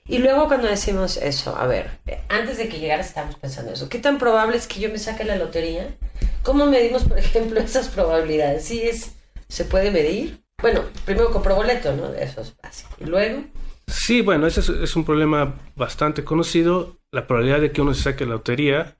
Y 0.07 0.19
luego 0.19 0.47
cuando 0.47 0.67
decimos 0.67 1.17
eso, 1.17 1.57
a 1.57 1.65
ver, 1.65 1.89
antes 2.29 2.59
de 2.59 2.69
que 2.69 2.77
llegara 2.77 3.01
estábamos 3.01 3.37
pensando 3.37 3.71
eso, 3.71 3.89
¿qué 3.89 3.97
tan 3.97 4.19
probable 4.19 4.55
es 4.55 4.67
que 4.67 4.79
yo 4.79 4.89
me 4.89 4.99
saque 4.99 5.23
la 5.23 5.35
lotería? 5.35 5.95
¿Cómo 6.43 6.67
medimos, 6.67 7.05
por 7.05 7.17
ejemplo, 7.17 7.59
esas 7.63 7.87
probabilidades? 7.87 8.65
¿Sí 8.65 8.83
es, 8.83 9.15
se 9.47 9.65
puede 9.65 9.89
medir? 9.89 10.43
Bueno, 10.61 10.81
primero 11.05 11.31
compro 11.31 11.55
boleto, 11.55 11.95
¿no? 11.95 12.13
Eso 12.13 12.41
es 12.41 12.55
básico. 12.61 12.91
Y 12.99 13.05
luego, 13.05 13.45
Sí, 13.87 14.21
bueno, 14.21 14.47
ese 14.47 14.61
es, 14.61 14.69
es 14.69 14.95
un 14.95 15.05
problema 15.05 15.55
bastante 15.75 16.23
conocido. 16.23 16.95
La 17.15 17.25
probabilidad 17.25 17.61
de 17.61 17.71
que 17.71 17.81
uno 17.81 17.93
se 17.93 18.03
saque 18.03 18.25
la 18.25 18.33
lotería, 18.33 18.97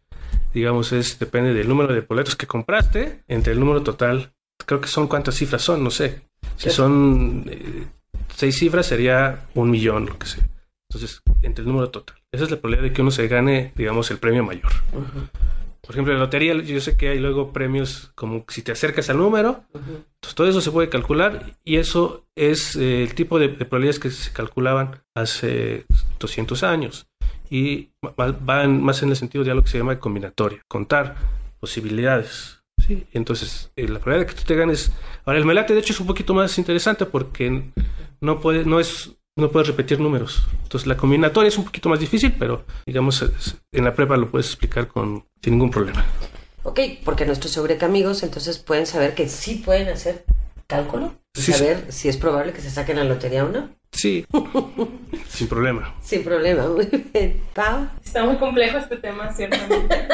digamos, 0.53 0.93
es 0.93 1.19
depende 1.19 1.53
del 1.53 1.67
número 1.67 1.93
de 1.93 1.99
boletos 1.99 2.37
que 2.37 2.47
compraste 2.47 3.25
entre 3.27 3.51
el 3.51 3.59
número 3.59 3.83
total. 3.83 4.31
Creo 4.65 4.79
que 4.79 4.87
son 4.87 5.09
cuántas 5.09 5.35
cifras 5.35 5.61
son, 5.61 5.83
no 5.83 5.91
sé. 5.91 6.21
Si 6.55 6.69
son 6.69 7.43
eh, 7.49 7.83
seis 8.33 8.57
cifras 8.57 8.85
sería 8.85 9.47
un 9.53 9.69
millón, 9.69 10.05
lo 10.05 10.17
que 10.17 10.27
sea. 10.27 10.47
Entonces, 10.89 11.21
entre 11.41 11.63
el 11.63 11.67
número 11.67 11.89
total. 11.89 12.15
Esa 12.31 12.45
es 12.45 12.51
la 12.51 12.55
probabilidad 12.55 12.87
de 12.87 12.93
que 12.93 13.01
uno 13.01 13.11
se 13.11 13.27
gane, 13.27 13.73
digamos, 13.75 14.09
el 14.11 14.17
premio 14.17 14.45
mayor. 14.45 14.71
Por 15.81 15.91
ejemplo, 15.91 16.13
en 16.13 16.19
la 16.19 16.23
lotería 16.23 16.53
yo 16.53 16.79
sé 16.79 16.95
que 16.95 17.09
hay 17.09 17.19
luego 17.19 17.51
premios 17.51 18.13
como 18.15 18.45
si 18.47 18.61
te 18.61 18.71
acercas 18.71 19.09
al 19.09 19.17
número, 19.17 19.65
entonces 19.73 20.35
todo 20.35 20.47
eso 20.47 20.61
se 20.61 20.71
puede 20.71 20.87
calcular 20.87 21.57
y 21.65 21.75
eso 21.75 22.25
es 22.33 22.77
eh, 22.77 23.03
el 23.03 23.13
tipo 23.13 23.39
de, 23.39 23.49
de 23.49 23.65
probabilidades 23.65 23.99
que 23.99 24.09
se 24.09 24.31
calculaban 24.31 25.03
hace 25.13 25.85
200 26.17 26.63
años 26.63 27.07
y 27.49 27.89
va, 28.03 28.63
en- 28.63 28.81
más 28.83 29.01
en 29.03 29.09
el 29.09 29.15
sentido 29.15 29.43
de 29.43 29.51
algo 29.51 29.63
que 29.63 29.69
se 29.71 29.77
llama 29.77 29.99
combinatoria, 29.99 30.61
contar 30.67 31.15
posibilidades. 31.59 32.59
¿sí? 32.85 33.05
Entonces, 33.13 33.71
eh, 33.75 33.87
la 33.87 33.99
probabilidad 33.99 34.27
de 34.29 34.35
que 34.35 34.41
tú 34.41 34.47
te 34.47 34.55
ganes... 34.55 34.91
Ahora, 35.25 35.39
el 35.39 35.45
melate 35.45 35.73
de 35.73 35.79
hecho 35.79 35.93
es 35.93 35.99
un 35.99 36.07
poquito 36.07 36.33
más 36.33 36.57
interesante 36.57 37.05
porque 37.05 37.71
no, 38.21 38.39
puede, 38.39 38.65
no, 38.65 38.79
es, 38.79 39.11
no 39.35 39.49
puedes 39.51 39.67
repetir 39.67 39.99
números. 39.99 40.47
Entonces, 40.63 40.87
la 40.87 40.95
combinatoria 40.97 41.47
es 41.49 41.57
un 41.57 41.65
poquito 41.65 41.89
más 41.89 41.99
difícil, 41.99 42.33
pero 42.37 42.65
digamos, 42.85 43.25
en 43.71 43.83
la 43.83 43.93
prueba 43.93 44.17
lo 44.17 44.29
puedes 44.29 44.47
explicar 44.47 44.87
con, 44.87 45.25
sin 45.41 45.53
ningún 45.53 45.71
problema. 45.71 46.05
ok, 46.63 46.79
porque 47.03 47.25
nuestros 47.25 47.55
Eureka 47.57 47.85
amigos 47.85 48.23
entonces 48.23 48.57
pueden 48.59 48.85
saber 48.85 49.15
que 49.15 49.27
sí 49.29 49.61
pueden 49.65 49.89
hacer 49.89 50.25
cálculo 50.67 51.13
y 51.35 51.41
Sí, 51.41 51.51
sí. 51.53 51.59
saber 51.59 51.91
si 51.91 52.09
es 52.09 52.17
probable 52.17 52.53
que 52.53 52.61
se 52.61 52.69
saquen 52.69 52.97
la 52.97 53.03
lotería 53.03 53.45
o 53.45 53.49
no. 53.49 53.69
Sí, 53.91 54.25
sin 55.29 55.47
problema. 55.47 55.95
Sin 56.01 56.23
problema, 56.23 56.67
muy 56.67 56.85
bien. 57.13 57.41
Pau, 57.53 57.87
Está 58.03 58.23
muy 58.25 58.35
complejo 58.37 58.77
este 58.77 58.97
tema, 58.97 59.31
ciertamente. 59.33 60.07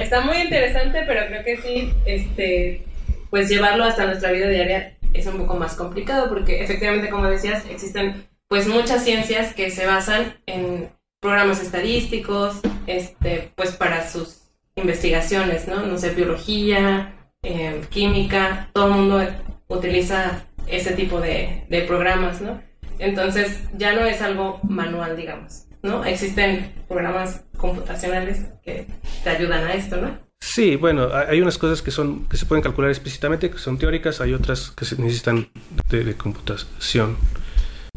Está 0.00 0.20
muy 0.22 0.38
interesante, 0.38 1.02
pero 1.06 1.26
creo 1.26 1.44
que 1.44 1.56
sí, 1.58 1.92
este, 2.06 2.84
pues 3.30 3.48
llevarlo 3.48 3.84
hasta 3.84 4.06
nuestra 4.06 4.32
vida 4.32 4.48
diaria 4.48 4.96
es 5.12 5.26
un 5.26 5.38
poco 5.38 5.56
más 5.56 5.74
complicado 5.74 6.28
porque 6.28 6.62
efectivamente, 6.62 7.08
como 7.08 7.26
decías, 7.28 7.64
existen 7.70 8.26
pues 8.48 8.66
muchas 8.68 9.02
ciencias 9.04 9.54
que 9.54 9.70
se 9.70 9.86
basan 9.86 10.34
en 10.46 10.88
programas 11.20 11.60
estadísticos, 11.62 12.60
este, 12.86 13.50
pues 13.56 13.72
para 13.72 14.08
sus 14.08 14.42
investigaciones, 14.76 15.66
¿no? 15.66 15.84
No 15.86 15.98
sé, 15.98 16.10
biología, 16.10 17.14
eh, 17.42 17.80
química, 17.90 18.68
todo 18.72 18.86
el 18.88 18.92
mundo 18.92 19.26
utiliza 19.68 20.44
ese 20.66 20.92
tipo 20.92 21.20
de, 21.20 21.64
de 21.68 21.82
programas, 21.82 22.40
¿no? 22.40 22.60
Entonces 22.98 23.60
ya 23.76 23.94
no 23.94 24.04
es 24.04 24.22
algo 24.22 24.60
manual, 24.62 25.16
digamos, 25.16 25.64
¿no? 25.82 26.04
Existen 26.04 26.72
programas 26.88 27.44
computacionales 27.56 28.46
que 28.64 28.86
te 29.22 29.30
ayudan 29.30 29.64
a 29.64 29.74
esto, 29.74 29.96
¿no? 29.96 30.18
Sí, 30.40 30.76
bueno, 30.76 31.08
hay 31.12 31.40
unas 31.40 31.58
cosas 31.58 31.82
que 31.82 31.90
son 31.90 32.26
que 32.28 32.36
se 32.36 32.46
pueden 32.46 32.62
calcular 32.62 32.90
explícitamente, 32.90 33.50
que 33.50 33.58
son 33.58 33.78
teóricas, 33.78 34.20
hay 34.20 34.34
otras 34.34 34.70
que 34.70 34.84
se 34.84 35.00
necesitan 35.00 35.48
de, 35.88 36.04
de 36.04 36.14
computación, 36.14 37.16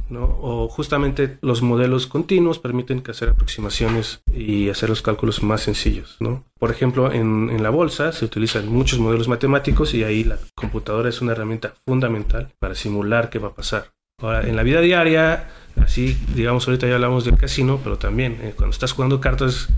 ¿no? 0.09 0.37
O 0.41 0.67
justamente 0.67 1.37
los 1.41 1.61
modelos 1.61 2.07
continuos 2.07 2.59
permiten 2.59 3.03
hacer 3.09 3.29
aproximaciones 3.29 4.21
y 4.33 4.69
hacer 4.69 4.89
los 4.89 5.01
cálculos 5.01 5.43
más 5.43 5.61
sencillos, 5.61 6.17
¿no? 6.19 6.45
Por 6.59 6.71
ejemplo, 6.71 7.11
en, 7.11 7.49
en 7.49 7.63
la 7.63 7.69
bolsa 7.69 8.11
se 8.11 8.25
utilizan 8.25 8.67
muchos 8.67 8.99
modelos 8.99 9.27
matemáticos 9.27 9.93
y 9.93 10.03
ahí 10.03 10.23
la 10.23 10.37
computadora 10.55 11.09
es 11.09 11.21
una 11.21 11.31
herramienta 11.31 11.73
fundamental 11.85 12.53
para 12.59 12.75
simular 12.75 13.29
qué 13.29 13.39
va 13.39 13.49
a 13.49 13.55
pasar. 13.55 13.91
Ahora, 14.21 14.47
en 14.47 14.55
la 14.57 14.63
vida 14.63 14.81
diaria, 14.81 15.49
así, 15.77 16.17
digamos, 16.35 16.67
ahorita 16.67 16.87
ya 16.87 16.95
hablamos 16.95 17.23
del 17.23 17.37
casino, 17.37 17.79
pero 17.81 17.97
también 17.97 18.37
eh, 18.41 18.53
cuando 18.55 18.73
estás 18.73 18.91
jugando 18.91 19.21
cartas 19.21 19.69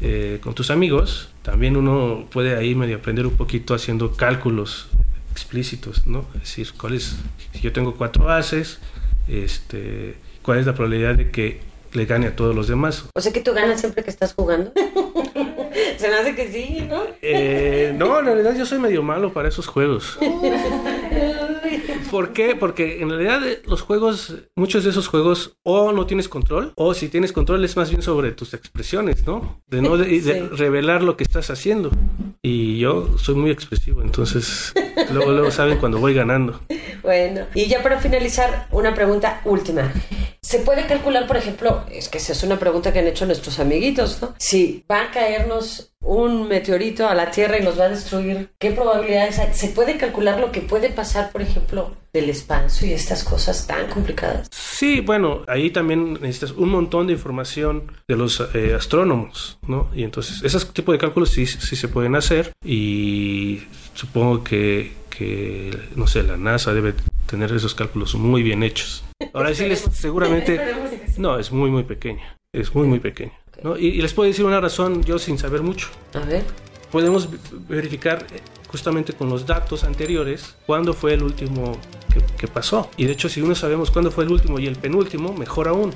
eh, 0.00 0.38
con 0.42 0.54
tus 0.54 0.70
amigos, 0.70 1.28
también 1.42 1.76
uno 1.76 2.26
puede 2.30 2.56
ahí 2.56 2.74
medio 2.74 2.96
aprender 2.96 3.26
un 3.26 3.36
poquito 3.36 3.74
haciendo 3.74 4.12
cálculos 4.12 4.88
explícitos, 5.30 6.06
¿no? 6.06 6.24
Es 6.34 6.40
decir, 6.40 6.72
cuál 6.78 6.98
si 6.98 7.16
yo 7.60 7.72
tengo 7.72 7.94
cuatro 7.94 8.30
ases, 8.30 8.80
este, 9.28 10.16
cuál 10.42 10.58
es 10.58 10.66
la 10.66 10.74
probabilidad 10.74 11.14
de 11.14 11.30
que 11.30 11.60
le 11.92 12.06
gane 12.06 12.28
a 12.28 12.36
todos 12.36 12.54
los 12.54 12.68
demás. 12.68 13.04
o 13.14 13.20
sea 13.20 13.32
que 13.32 13.40
tú 13.40 13.52
ganas 13.52 13.80
siempre 13.80 14.02
que 14.02 14.10
estás 14.10 14.34
jugando. 14.34 14.72
Se 15.96 16.08
me 16.08 16.14
hace 16.14 16.34
que 16.34 16.50
sí, 16.50 16.86
¿no? 16.88 17.02
Eh, 17.20 17.94
no, 17.96 18.18
en 18.18 18.24
realidad 18.24 18.56
yo 18.56 18.66
soy 18.66 18.78
medio 18.78 19.02
malo 19.02 19.32
para 19.32 19.48
esos 19.48 19.66
juegos. 19.66 20.18
¿Por 22.12 22.34
qué? 22.34 22.54
Porque 22.54 23.00
en 23.00 23.08
realidad 23.08 23.42
eh, 23.48 23.62
los 23.66 23.80
juegos, 23.80 24.34
muchos 24.54 24.84
de 24.84 24.90
esos 24.90 25.08
juegos, 25.08 25.56
o 25.64 25.92
no 25.92 26.04
tienes 26.06 26.28
control, 26.28 26.72
o 26.76 26.92
si 26.92 27.08
tienes 27.08 27.32
control 27.32 27.64
es 27.64 27.74
más 27.76 27.88
bien 27.88 28.02
sobre 28.02 28.32
tus 28.32 28.52
expresiones, 28.52 29.26
¿no? 29.26 29.62
De 29.66 29.80
no 29.80 29.96
de- 29.96 30.20
de 30.20 30.48
revelar 30.52 31.02
lo 31.02 31.16
que 31.16 31.24
estás 31.24 31.48
haciendo. 31.48 31.90
Y 32.42 32.78
yo 32.78 33.16
soy 33.18 33.34
muy 33.36 33.50
expresivo, 33.50 34.02
entonces 34.02 34.74
luego, 35.10 35.32
luego 35.32 35.50
saben 35.50 35.78
cuando 35.78 35.98
voy 36.00 36.12
ganando. 36.12 36.60
Bueno, 37.02 37.46
y 37.54 37.66
ya 37.66 37.82
para 37.82 37.98
finalizar, 37.98 38.68
una 38.72 38.94
pregunta 38.94 39.40
última. 39.46 39.90
¿Se 40.42 40.58
puede 40.58 40.86
calcular, 40.86 41.26
por 41.26 41.36
ejemplo, 41.36 41.84
es 41.90 42.08
que 42.08 42.18
esa 42.18 42.32
es 42.32 42.42
una 42.42 42.58
pregunta 42.58 42.92
que 42.92 42.98
han 42.98 43.06
hecho 43.06 43.24
nuestros 43.26 43.58
amiguitos, 43.58 44.20
¿no? 44.20 44.34
Si 44.38 44.84
va 44.90 45.02
a 45.04 45.10
caernos 45.12 45.91
un 46.02 46.48
meteorito 46.48 47.08
a 47.08 47.14
la 47.14 47.30
Tierra 47.30 47.58
y 47.58 47.62
nos 47.62 47.78
va 47.78 47.84
a 47.84 47.88
destruir, 47.88 48.50
¿qué 48.58 48.72
probabilidades 48.72 49.38
hay? 49.38 49.54
¿Se 49.54 49.68
puede 49.68 49.96
calcular 49.96 50.40
lo 50.40 50.52
que 50.52 50.60
puede 50.60 50.90
pasar, 50.90 51.30
por 51.30 51.42
ejemplo, 51.42 51.96
del 52.12 52.28
espacio 52.28 52.86
y 52.86 52.92
estas 52.92 53.24
cosas 53.24 53.66
tan 53.66 53.88
complicadas? 53.88 54.48
Sí, 54.50 55.00
bueno, 55.00 55.42
ahí 55.46 55.70
también 55.70 56.14
necesitas 56.14 56.52
un 56.52 56.70
montón 56.70 57.06
de 57.06 57.14
información 57.14 57.92
de 58.08 58.16
los 58.16 58.42
eh, 58.54 58.74
astrónomos, 58.74 59.58
¿no? 59.66 59.88
Y 59.94 60.02
entonces, 60.02 60.42
esos 60.42 60.72
tipos 60.72 60.92
de 60.92 60.98
cálculos 60.98 61.30
sí, 61.30 61.46
sí 61.46 61.76
se 61.76 61.88
pueden 61.88 62.16
hacer 62.16 62.52
y 62.64 63.62
supongo 63.94 64.42
que, 64.42 64.92
que, 65.10 65.70
no 65.94 66.06
sé, 66.06 66.22
la 66.22 66.36
NASA 66.36 66.74
debe 66.74 66.94
tener 67.26 67.52
esos 67.52 67.74
cálculos 67.74 68.14
muy 68.14 68.42
bien 68.42 68.62
hechos. 68.62 69.04
Ahora 69.32 69.54
sí, 69.54 69.64
les, 69.68 69.80
seguramente, 69.80 70.60
no, 71.16 71.38
es 71.38 71.52
muy, 71.52 71.70
muy 71.70 71.84
pequeña, 71.84 72.36
es 72.52 72.74
muy, 72.74 72.86
muy 72.86 73.00
pequeña, 73.00 73.38
¿no? 73.62 73.76
Y, 73.76 73.88
y 73.88 74.02
les 74.02 74.12
puedo 74.14 74.28
decir 74.28 74.44
una 74.44 74.60
razón 74.60 75.02
yo 75.04 75.18
sin 75.18 75.38
saber 75.38 75.62
mucho. 75.62 75.88
A 76.14 76.20
ver. 76.20 76.44
Podemos 76.90 77.28
verificar 77.68 78.26
eh, 78.32 78.40
justamente 78.68 79.12
con 79.12 79.28
los 79.28 79.46
datos 79.46 79.84
anteriores 79.84 80.54
cuándo 80.66 80.92
fue 80.92 81.14
el 81.14 81.22
último 81.22 81.78
que, 82.12 82.22
que 82.36 82.48
pasó. 82.48 82.90
Y 82.96 83.06
de 83.06 83.12
hecho, 83.12 83.28
si 83.28 83.40
uno 83.40 83.54
sabemos 83.54 83.90
cuándo 83.90 84.10
fue 84.10 84.24
el 84.24 84.32
último 84.32 84.58
y 84.58 84.66
el 84.66 84.76
penúltimo, 84.76 85.32
mejor 85.32 85.68
aún. 85.68 85.92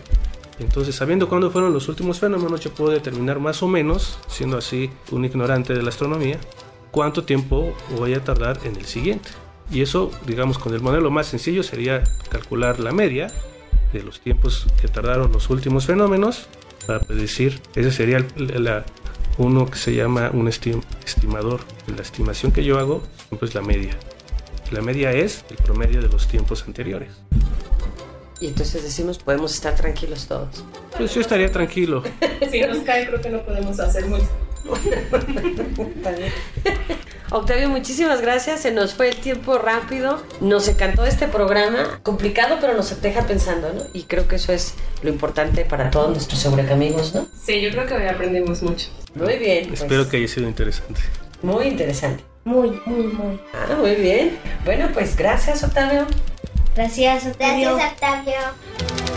Entonces, 0.58 0.94
sabiendo 0.94 1.28
cuándo 1.28 1.50
fueron 1.50 1.72
los 1.72 1.88
últimos 1.88 2.18
fenómenos, 2.18 2.60
yo 2.60 2.72
puedo 2.72 2.90
determinar 2.90 3.38
más 3.40 3.62
o 3.62 3.68
menos, 3.68 4.18
siendo 4.26 4.56
así 4.56 4.90
un 5.10 5.24
ignorante 5.24 5.74
de 5.74 5.82
la 5.82 5.90
astronomía, 5.90 6.38
cuánto 6.90 7.24
tiempo 7.24 7.74
voy 7.98 8.14
a 8.14 8.24
tardar 8.24 8.58
en 8.64 8.76
el 8.76 8.86
siguiente. 8.86 9.28
Y 9.70 9.82
eso, 9.82 10.10
digamos, 10.26 10.58
con 10.58 10.72
el 10.72 10.80
modelo 10.80 11.10
más 11.10 11.26
sencillo 11.26 11.62
sería 11.62 12.04
calcular 12.30 12.80
la 12.80 12.92
media 12.92 13.30
de 13.92 14.02
los 14.02 14.20
tiempos 14.20 14.66
que 14.80 14.88
tardaron 14.88 15.30
los 15.32 15.50
últimos 15.50 15.86
fenómenos 15.86 16.48
para 16.86 17.00
predecir, 17.00 17.60
esa 17.74 17.90
sería 17.90 18.18
el- 18.18 18.64
la, 18.64 18.84
uno 19.38 19.66
que 19.70 19.78
se 19.78 19.94
llama 19.94 20.30
un 20.32 20.48
estimador. 20.48 21.60
La 21.94 22.02
estimación 22.02 22.52
que 22.52 22.64
yo 22.64 22.78
hago 22.78 23.02
siempre 23.28 23.48
es 23.48 23.54
la 23.54 23.62
media. 23.62 23.96
La 24.70 24.80
media 24.80 25.12
es 25.12 25.44
el 25.50 25.56
promedio 25.56 26.00
de 26.00 26.08
los 26.08 26.26
tiempos 26.26 26.64
anteriores. 26.66 27.10
Y 28.40 28.48
entonces 28.48 28.82
decimos, 28.82 29.18
podemos 29.18 29.54
estar 29.54 29.74
tranquilos 29.76 30.26
todos. 30.26 30.64
Pues 30.96 31.14
yo 31.14 31.20
estaría 31.20 31.50
tranquilo. 31.50 32.02
si 32.50 32.60
nos 32.62 32.78
cae, 32.78 33.06
creo 33.06 33.20
que 33.20 33.30
no 33.30 33.42
podemos 33.42 33.78
hacer 33.80 34.06
mucho. 34.06 34.28
Octavio, 37.30 37.68
muchísimas 37.68 38.20
gracias. 38.20 38.60
Se 38.60 38.70
nos 38.70 38.94
fue 38.94 39.08
el 39.08 39.16
tiempo 39.16 39.58
rápido. 39.58 40.22
Nos 40.40 40.68
encantó 40.68 41.04
este 41.04 41.26
programa. 41.26 42.00
Complicado, 42.02 42.58
pero 42.60 42.74
nos 42.74 43.00
deja 43.02 43.26
pensando, 43.26 43.72
¿no? 43.72 43.82
Y 43.92 44.04
creo 44.04 44.28
que 44.28 44.36
eso 44.36 44.52
es 44.52 44.74
lo 45.02 45.10
importante 45.10 45.64
para 45.64 45.90
todos 45.90 46.10
nuestros 46.10 46.40
sobrecamigos, 46.40 47.14
¿no? 47.14 47.26
Sí, 47.44 47.60
yo 47.60 47.70
creo 47.70 47.86
que 47.86 47.94
hoy 47.94 48.06
aprendimos 48.06 48.62
mucho. 48.62 48.88
Muy 49.14 49.38
bien. 49.38 49.68
Pues. 49.68 49.82
Espero 49.82 50.08
que 50.08 50.18
haya 50.18 50.28
sido 50.28 50.48
interesante. 50.48 51.00
Muy 51.42 51.66
interesante. 51.66 52.24
Muy, 52.44 52.80
muy, 52.86 53.06
muy. 53.08 53.40
Ah, 53.52 53.74
muy 53.76 53.96
bien. 53.96 54.38
Bueno, 54.64 54.88
pues 54.94 55.16
gracias, 55.16 55.64
Octavio. 55.64 56.06
Gracias, 56.76 57.26
Octavio. 57.26 57.74
Gracias, 57.74 57.92
Octavio. 57.92 59.16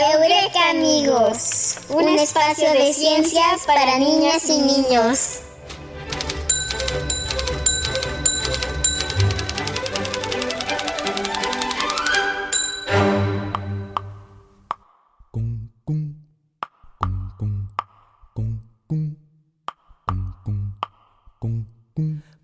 Eureka 0.00 0.70
amigos, 0.70 1.40
un 1.90 2.08
espacio 2.08 2.70
de 2.72 2.92
ciencias 2.92 3.64
para 3.66 3.98
niñas 3.98 4.48
y 4.48 4.58
niños. 4.60 5.40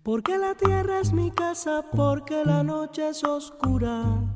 Porque 0.03 0.37
la 0.37 0.55
tierra 0.55 0.99
es 1.01 1.11
mi 1.11 1.31
casa, 1.31 1.83
porque 1.91 2.45
la 2.45 2.63
noche 2.63 3.09
es 3.09 3.23
oscura. 3.23 4.35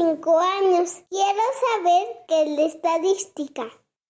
5 0.00 0.38
años. 0.38 1.02
Quiero 1.10 1.42
saber 1.68 2.06
qué 2.26 2.42
es 2.44 2.58
la 2.58 2.64
estadística. 2.64 3.64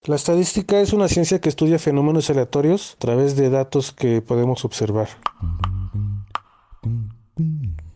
La 0.05 0.15
estadística 0.15 0.81
es 0.81 0.93
una 0.93 1.09
ciencia 1.09 1.41
que 1.41 1.49
estudia 1.49 1.81
fenómenos 1.81 2.31
aleatorios 2.31 2.95
a 2.95 2.99
través 2.99 3.35
de 3.35 3.51
datos 3.51 3.91
que 3.91 4.23
podemos 4.23 4.65
observar. 4.65 5.09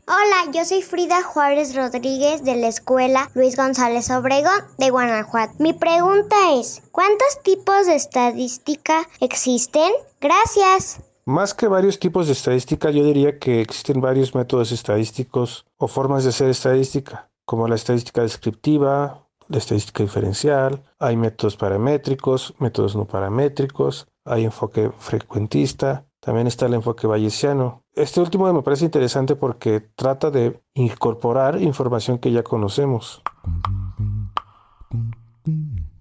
Hola, 0.08 0.52
yo 0.52 0.64
soy 0.64 0.82
Frida 0.82 1.22
Juárez 1.22 1.76
Rodríguez 1.76 2.42
de 2.42 2.56
la 2.56 2.66
escuela 2.66 3.30
Luis 3.34 3.56
González 3.56 4.10
Obregón 4.10 4.60
de 4.76 4.90
Guanajuato. 4.90 5.54
Mi 5.60 5.72
pregunta 5.72 6.34
es, 6.58 6.82
¿cuántos 6.90 7.42
tipos 7.44 7.86
de 7.86 7.94
estadística 7.94 9.08
existen? 9.20 9.92
Gracias. 10.20 11.00
Más 11.26 11.54
que 11.54 11.68
varios 11.68 12.00
tipos 12.00 12.26
de 12.26 12.32
estadística, 12.32 12.90
yo 12.90 13.04
diría 13.04 13.38
que 13.38 13.60
existen 13.60 14.00
varios 14.00 14.34
métodos 14.34 14.72
estadísticos 14.72 15.64
o 15.78 15.86
formas 15.86 16.24
de 16.24 16.30
hacer 16.30 16.50
estadística, 16.50 17.30
como 17.44 17.68
la 17.68 17.74
estadística 17.74 18.22
descriptiva, 18.22 19.26
la 19.48 19.58
estadística 19.58 20.02
diferencial, 20.02 20.82
hay 20.98 21.16
métodos 21.16 21.56
paramétricos, 21.56 22.54
métodos 22.58 22.96
no 22.96 23.04
paramétricos, 23.04 24.06
hay 24.24 24.44
enfoque 24.44 24.90
frecuentista, 24.98 26.06
también 26.20 26.46
está 26.46 26.66
el 26.66 26.74
enfoque 26.74 27.06
bayesiano. 27.06 27.84
Este 27.94 28.20
último 28.20 28.50
me 28.52 28.62
parece 28.62 28.86
interesante 28.86 29.36
porque 29.36 29.80
trata 29.80 30.30
de 30.30 30.60
incorporar 30.74 31.60
información 31.60 32.18
que 32.18 32.32
ya 32.32 32.42
conocemos. 32.42 33.22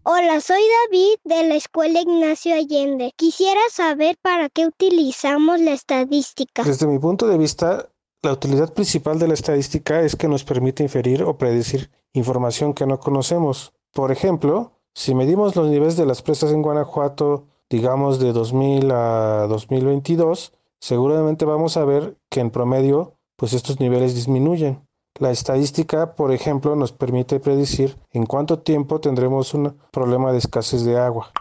Hola, 0.05 0.41
soy 0.41 0.61
David 0.85 1.15
de 1.23 1.47
la 1.47 1.55
Escuela 1.55 2.01
Ignacio 2.01 2.55
Allende. 2.55 3.13
Quisiera 3.15 3.61
saber 3.69 4.17
para 4.21 4.49
qué 4.49 4.67
utilizamos 4.67 5.59
la 5.59 5.71
estadística. 5.71 6.63
Desde 6.63 6.87
mi 6.87 6.99
punto 6.99 7.27
de 7.27 7.37
vista, 7.37 7.89
la 8.23 8.31
utilidad 8.31 8.73
principal 8.73 9.19
de 9.19 9.27
la 9.27 9.33
estadística 9.33 10.01
es 10.01 10.15
que 10.15 10.29
nos 10.29 10.45
permite 10.45 10.81
inferir 10.81 11.23
o 11.23 11.37
predecir 11.37 11.91
información 12.13 12.73
que 12.73 12.87
no 12.87 12.99
conocemos. 12.99 13.73
Por 13.91 14.11
ejemplo, 14.11 14.79
si 14.95 15.13
medimos 15.13 15.55
los 15.55 15.69
niveles 15.69 15.97
de 15.97 16.05
las 16.05 16.21
presas 16.21 16.51
en 16.51 16.61
Guanajuato 16.61 17.47
digamos 17.69 18.19
de 18.19 18.33
2000 18.33 18.91
a 18.91 19.47
2022, 19.49 20.53
seguramente 20.79 21.43
vamos 21.43 21.75
a 21.75 21.83
ver 21.83 22.17
que 22.29 22.39
en 22.39 22.51
promedio 22.51 23.15
pues 23.35 23.53
estos 23.53 23.79
niveles 23.79 24.15
disminuyen. 24.15 24.87
La 25.19 25.31
estadística, 25.31 26.15
por 26.15 26.31
ejemplo, 26.31 26.75
nos 26.75 26.91
permite 26.91 27.39
predecir 27.39 27.97
en 28.11 28.25
cuánto 28.25 28.59
tiempo 28.59 28.99
tendremos 28.99 29.53
un 29.53 29.75
problema 29.91 30.31
de 30.31 30.37
escasez 30.37 30.85
de 30.85 30.99
agua. 30.99 31.31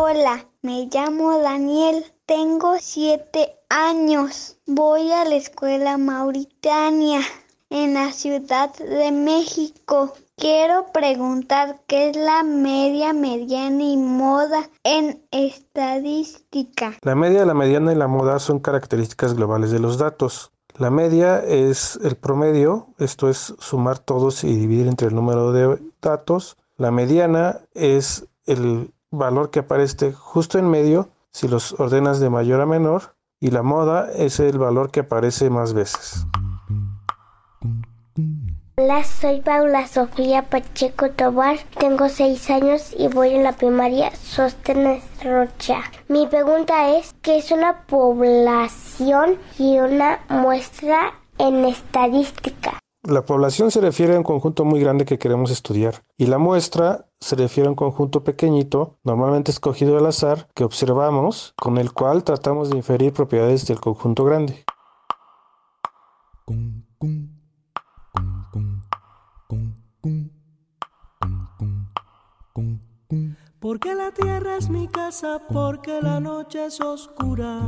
Hola, 0.00 0.46
me 0.62 0.88
llamo 0.92 1.40
Daniel, 1.40 2.04
tengo 2.24 2.76
siete 2.78 3.56
años, 3.68 4.56
voy 4.64 5.10
a 5.10 5.24
la 5.24 5.34
escuela 5.34 5.98
Mauritania 5.98 7.18
en 7.68 7.94
la 7.94 8.12
Ciudad 8.12 8.72
de 8.76 9.10
México. 9.10 10.14
Quiero 10.36 10.86
preguntar 10.92 11.80
qué 11.88 12.10
es 12.10 12.16
la 12.16 12.44
media, 12.44 13.12
mediana 13.12 13.82
y 13.82 13.96
moda 13.96 14.70
en 14.84 15.20
estadística. 15.32 16.96
La 17.02 17.16
media, 17.16 17.44
la 17.44 17.54
mediana 17.54 17.92
y 17.92 17.96
la 17.96 18.06
moda 18.06 18.38
son 18.38 18.60
características 18.60 19.34
globales 19.34 19.72
de 19.72 19.80
los 19.80 19.98
datos. 19.98 20.52
La 20.78 20.90
media 20.90 21.42
es 21.44 21.98
el 22.04 22.14
promedio, 22.14 22.86
esto 22.98 23.28
es 23.28 23.52
sumar 23.58 23.98
todos 23.98 24.44
y 24.44 24.54
dividir 24.54 24.86
entre 24.86 25.08
el 25.08 25.16
número 25.16 25.50
de 25.50 25.82
datos. 26.00 26.56
La 26.76 26.92
mediana 26.92 27.62
es 27.74 28.28
el 28.46 28.92
valor 29.10 29.50
que 29.50 29.60
aparece 29.60 30.12
justo 30.12 30.58
en 30.58 30.68
medio 30.68 31.08
si 31.32 31.48
los 31.48 31.78
ordenas 31.78 32.20
de 32.20 32.30
mayor 32.30 32.60
a 32.60 32.66
menor. 32.66 33.14
Y 33.40 33.52
la 33.52 33.62
moda 33.62 34.10
es 34.12 34.40
el 34.40 34.58
valor 34.58 34.90
que 34.90 35.00
aparece 35.00 35.48
más 35.48 35.72
veces. 35.72 36.26
Hola, 38.76 39.04
soy 39.04 39.40
Paula 39.40 39.86
Sofía 39.86 40.48
Pacheco 40.50 41.10
Tobar, 41.10 41.58
tengo 41.78 42.08
seis 42.08 42.48
años 42.50 42.94
y 42.96 43.08
voy 43.08 43.34
en 43.34 43.42
la 43.42 43.52
primaria 43.52 44.14
Sostenes 44.14 45.04
Rocha. 45.22 45.82
Mi 46.08 46.26
pregunta 46.26 46.96
es, 46.96 47.14
¿qué 47.22 47.38
es 47.38 47.50
una 47.50 47.86
población 47.86 49.36
y 49.58 49.78
una 49.78 50.20
muestra 50.28 51.14
en 51.38 51.64
estadística? 51.64 52.78
La 53.02 53.22
población 53.22 53.70
se 53.70 53.80
refiere 53.80 54.14
a 54.14 54.18
un 54.18 54.24
conjunto 54.24 54.64
muy 54.64 54.80
grande 54.80 55.04
que 55.04 55.18
queremos 55.18 55.50
estudiar 55.50 56.02
y 56.16 56.26
la 56.26 56.38
muestra 56.38 57.07
se 57.20 57.36
refiere 57.36 57.66
a 57.66 57.70
un 57.70 57.76
conjunto 57.76 58.22
pequeñito, 58.22 58.98
normalmente 59.04 59.50
escogido 59.50 59.98
al 59.98 60.06
azar, 60.06 60.48
que 60.54 60.64
observamos, 60.64 61.54
con 61.56 61.78
el 61.78 61.92
cual 61.92 62.24
tratamos 62.24 62.70
de 62.70 62.76
inferir 62.76 63.12
propiedades 63.12 63.66
del 63.66 63.80
conjunto 63.80 64.24
grande. 64.24 64.64
Porque 73.60 73.94
la 73.94 74.12
tierra 74.12 74.56
es 74.56 74.70
mi 74.70 74.86
casa, 74.86 75.42
porque 75.48 76.00
la 76.00 76.20
noche 76.20 76.66
es 76.66 76.80
oscura. 76.80 77.60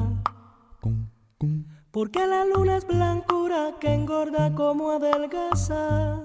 Porque 1.91 2.27
la 2.27 2.45
luna 2.45 2.77
es 2.77 2.87
blancura 2.87 3.75
que 3.81 3.93
engorda 3.93 4.55
como 4.55 4.93
adelgaza. 4.93 6.23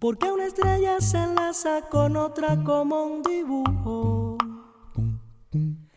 Porque 0.00 0.32
una 0.32 0.46
estrella 0.46 0.98
se 1.00 1.18
enlaza 1.18 1.82
con 1.90 2.16
otra 2.16 2.64
como 2.64 3.04
un 3.04 3.22
dibujo. 3.22 4.38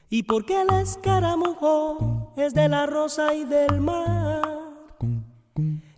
Y 0.10 0.24
porque 0.24 0.62
el 0.62 0.70
escaramujo 0.74 2.34
es 2.36 2.54
de 2.54 2.68
la 2.68 2.86
rosa 2.86 3.34
y 3.34 3.46
del 3.46 3.80
mar. 3.80 4.42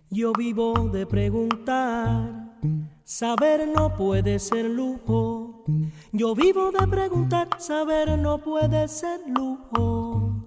Yo 0.08 0.32
vivo 0.32 0.88
de 0.92 1.04
preguntar, 1.04 2.54
saber 3.02 3.66
no 3.66 3.92
puede 3.96 4.38
ser 4.38 4.66
lujo. 4.66 5.64
Yo 6.12 6.36
vivo 6.36 6.70
de 6.70 6.86
preguntar, 6.86 7.48
saber 7.58 8.16
no 8.16 8.38
puede 8.38 8.86
ser 8.86 9.20
lujo. 9.26 10.46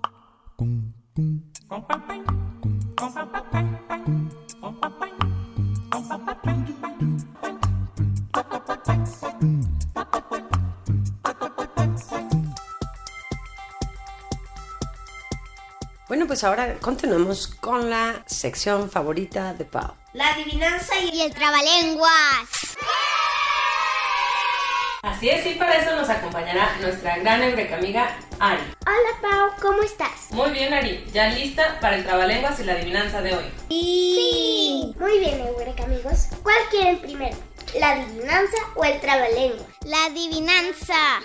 Bueno, 16.10 16.26
pues 16.26 16.44
ahora 16.44 16.74
continuamos 16.82 17.46
con 17.46 17.92
la 17.92 18.24
sección 18.26 18.90
favorita 18.90 19.54
de 19.54 19.64
Pau. 19.64 19.94
La 20.14 20.34
adivinanza 20.34 20.98
y 20.98 21.16
Y 21.16 21.22
el 21.22 21.32
trabalenguas. 21.36 22.50
Así 25.04 25.30
es, 25.30 25.46
y 25.46 25.54
para 25.54 25.78
eso 25.78 25.96
nos 25.96 26.10
acompañará 26.10 26.76
nuestra 26.82 27.20
gran 27.20 27.44
eureka 27.44 27.76
amiga 27.76 28.18
Ari. 28.40 28.60
Hola 28.88 29.22
Pau, 29.22 29.52
¿cómo 29.62 29.84
estás? 29.84 30.32
Muy 30.32 30.50
bien, 30.50 30.74
Ari, 30.74 31.06
ya 31.14 31.28
lista 31.28 31.80
para 31.80 31.98
el 31.98 32.04
trabalenguas 32.04 32.60
y 32.60 32.64
la 32.64 32.74
adivinanza 32.74 33.22
de 33.22 33.36
hoy. 33.36 33.46
Sí. 33.70 34.96
Muy 35.00 35.20
bien, 35.20 35.42
Eureka 35.42 35.84
amigos. 35.84 36.30
¿Cuál 36.42 36.58
quieren 36.72 37.00
primero? 37.02 37.38
¿La 37.80 37.92
adivinanza 37.92 38.58
o 38.74 38.84
el 38.84 39.00
trabalengua? 39.00 39.68
La 39.86 40.06
adivinanza. 40.06 41.20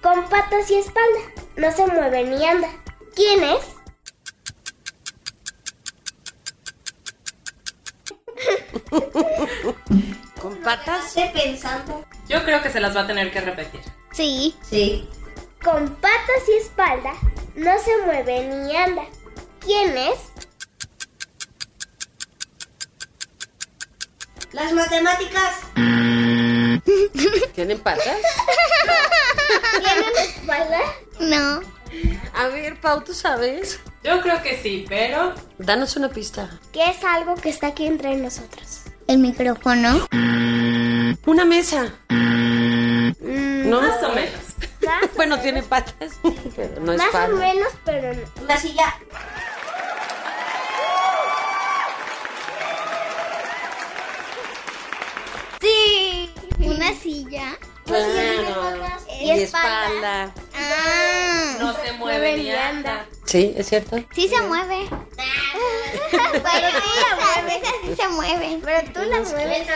Con 0.00 0.28
patas 0.28 0.70
y 0.70 0.76
espalda. 0.76 1.43
No 1.56 1.70
se 1.70 1.86
mueve 1.86 2.24
ni 2.24 2.44
anda. 2.44 2.68
¿Quién 3.14 3.44
es? 3.44 3.64
¿Con 10.40 10.56
patas? 10.62 11.16
estoy 11.16 11.28
pensando. 11.28 12.04
Yo 12.28 12.44
creo 12.44 12.60
que 12.62 12.70
se 12.70 12.80
las 12.80 12.96
va 12.96 13.02
a 13.02 13.06
tener 13.06 13.30
que 13.32 13.40
repetir. 13.40 13.80
Sí. 14.12 14.56
Sí. 14.62 15.08
Con 15.62 15.94
patas 15.96 16.48
y 16.48 16.56
espalda. 16.62 17.12
No 17.54 17.78
se 17.78 17.96
mueve 18.04 18.48
ni 18.48 18.76
anda. 18.76 19.04
¿Quién 19.60 19.96
es? 19.96 20.18
Las 24.52 24.72
matemáticas. 24.72 25.60
¿Tienen 27.54 27.78
patas? 27.80 28.18
¿Tienen 29.82 30.16
espalda? 30.16 30.80
No. 31.20 31.60
A 32.34 32.48
ver, 32.48 32.80
Pau, 32.80 33.02
¿tú 33.02 33.14
sabes? 33.14 33.80
Yo 34.02 34.20
creo 34.20 34.42
que 34.42 34.60
sí, 34.60 34.84
pero 34.88 35.34
Danos 35.58 35.96
una 35.96 36.08
pista. 36.08 36.50
¿Qué 36.72 36.90
es 36.90 37.02
algo 37.04 37.34
que 37.36 37.48
está 37.48 37.68
aquí 37.68 37.86
entre 37.86 38.16
nosotros? 38.16 38.82
El 39.06 39.18
micrófono. 39.18 40.06
Una 41.26 41.44
mesa. 41.44 41.92
¿No? 42.10 43.80
más 43.80 44.02
o 44.02 44.08
menos. 44.14 44.40
Bueno, 45.16 45.40
tiene 45.40 45.62
patas, 45.62 46.12
pero 46.56 46.78
no 46.82 46.92
es 46.92 46.98
Más 46.98 47.30
o 47.30 47.36
menos, 47.36 47.68
pero 47.86 48.12
no. 48.12 48.44
Una 48.44 48.58
silla. 48.58 48.94
Sí. 55.60 56.30
Una 56.58 56.92
silla. 56.94 57.56
Claro. 57.84 58.76
Y 59.20 59.30
espalda. 59.30 60.24
espalda. 60.24 60.34
Ah. 60.54 61.56
No 61.60 61.72
se 61.82 61.92
mueve 61.92 62.36
ni 62.36 62.50
anda. 62.50 63.06
Sí, 63.24 63.54
es 63.56 63.68
cierto. 63.68 63.96
Sí 64.14 64.28
se 64.28 64.40
mueve. 64.42 64.86
pero 64.90 66.68
tú 66.80 66.90
la 67.00 67.16
mueves. 67.16 67.62
sí 67.84 67.94
se 67.96 68.08
mueve. 68.08 68.60
Pero 68.64 68.92
tú 68.92 69.00
la 69.08 69.20
mueves. 69.20 69.68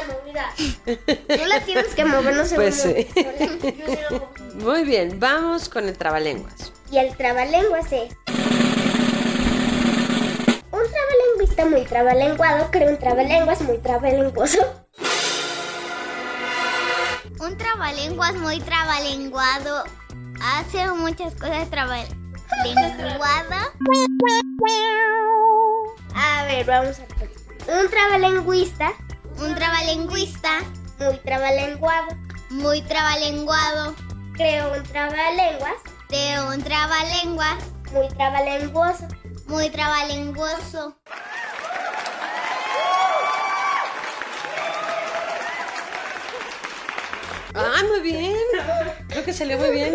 Tú 1.28 1.46
la 1.46 1.60
tienes 1.60 1.94
que 1.94 2.04
mover, 2.04 2.34
no 2.36 2.44
se 2.44 2.56
Pues 2.56 2.84
mueve. 2.84 3.08
sí. 3.14 4.22
Muy 4.54 4.84
bien, 4.84 5.18
vamos 5.20 5.68
con 5.68 5.86
el 5.88 5.96
trabalenguas. 5.96 6.72
Y 6.90 6.98
el 6.98 7.16
trabalenguas 7.16 7.86
es. 7.92 8.14
Un 10.70 10.84
trabalenguista 10.90 11.64
muy 11.66 11.84
trabalenguado 11.84 12.70
crea 12.70 12.88
un 12.90 12.98
trabalenguas 12.98 13.60
muy 13.62 13.78
trabalenguoso. 13.78 14.58
Un 17.48 17.56
trabalenguas 17.56 18.34
muy 18.34 18.60
trabalenguado 18.60 19.82
hace 20.42 20.86
muchas 20.92 21.34
cosas 21.34 21.70
trabalenguada. 21.70 22.12
A 26.14 26.44
ver, 26.44 26.66
vamos 26.66 26.98
a. 26.98 27.04
Un 27.80 27.88
trabalenguista 27.88 28.92
Un 29.38 29.54
trabalengüista 29.54 30.58
muy 30.98 31.16
trabalenguado 31.20 32.08
muy 32.50 32.82
trabalenguado 32.82 33.94
creó 34.34 34.74
un 34.74 34.82
trabalenguas 34.82 35.76
de 36.10 36.40
un 36.54 36.62
trabalenguas 36.62 37.64
muy 37.92 38.08
trabalenguoso. 38.08 39.08
muy 39.46 39.70
trabalenguoso. 39.70 40.98
Ah, 47.54 47.82
muy 47.88 48.00
bien. 48.00 48.34
Creo 49.08 49.24
que 49.24 49.32
lee 49.46 49.56
muy 49.56 49.70
bien. 49.70 49.94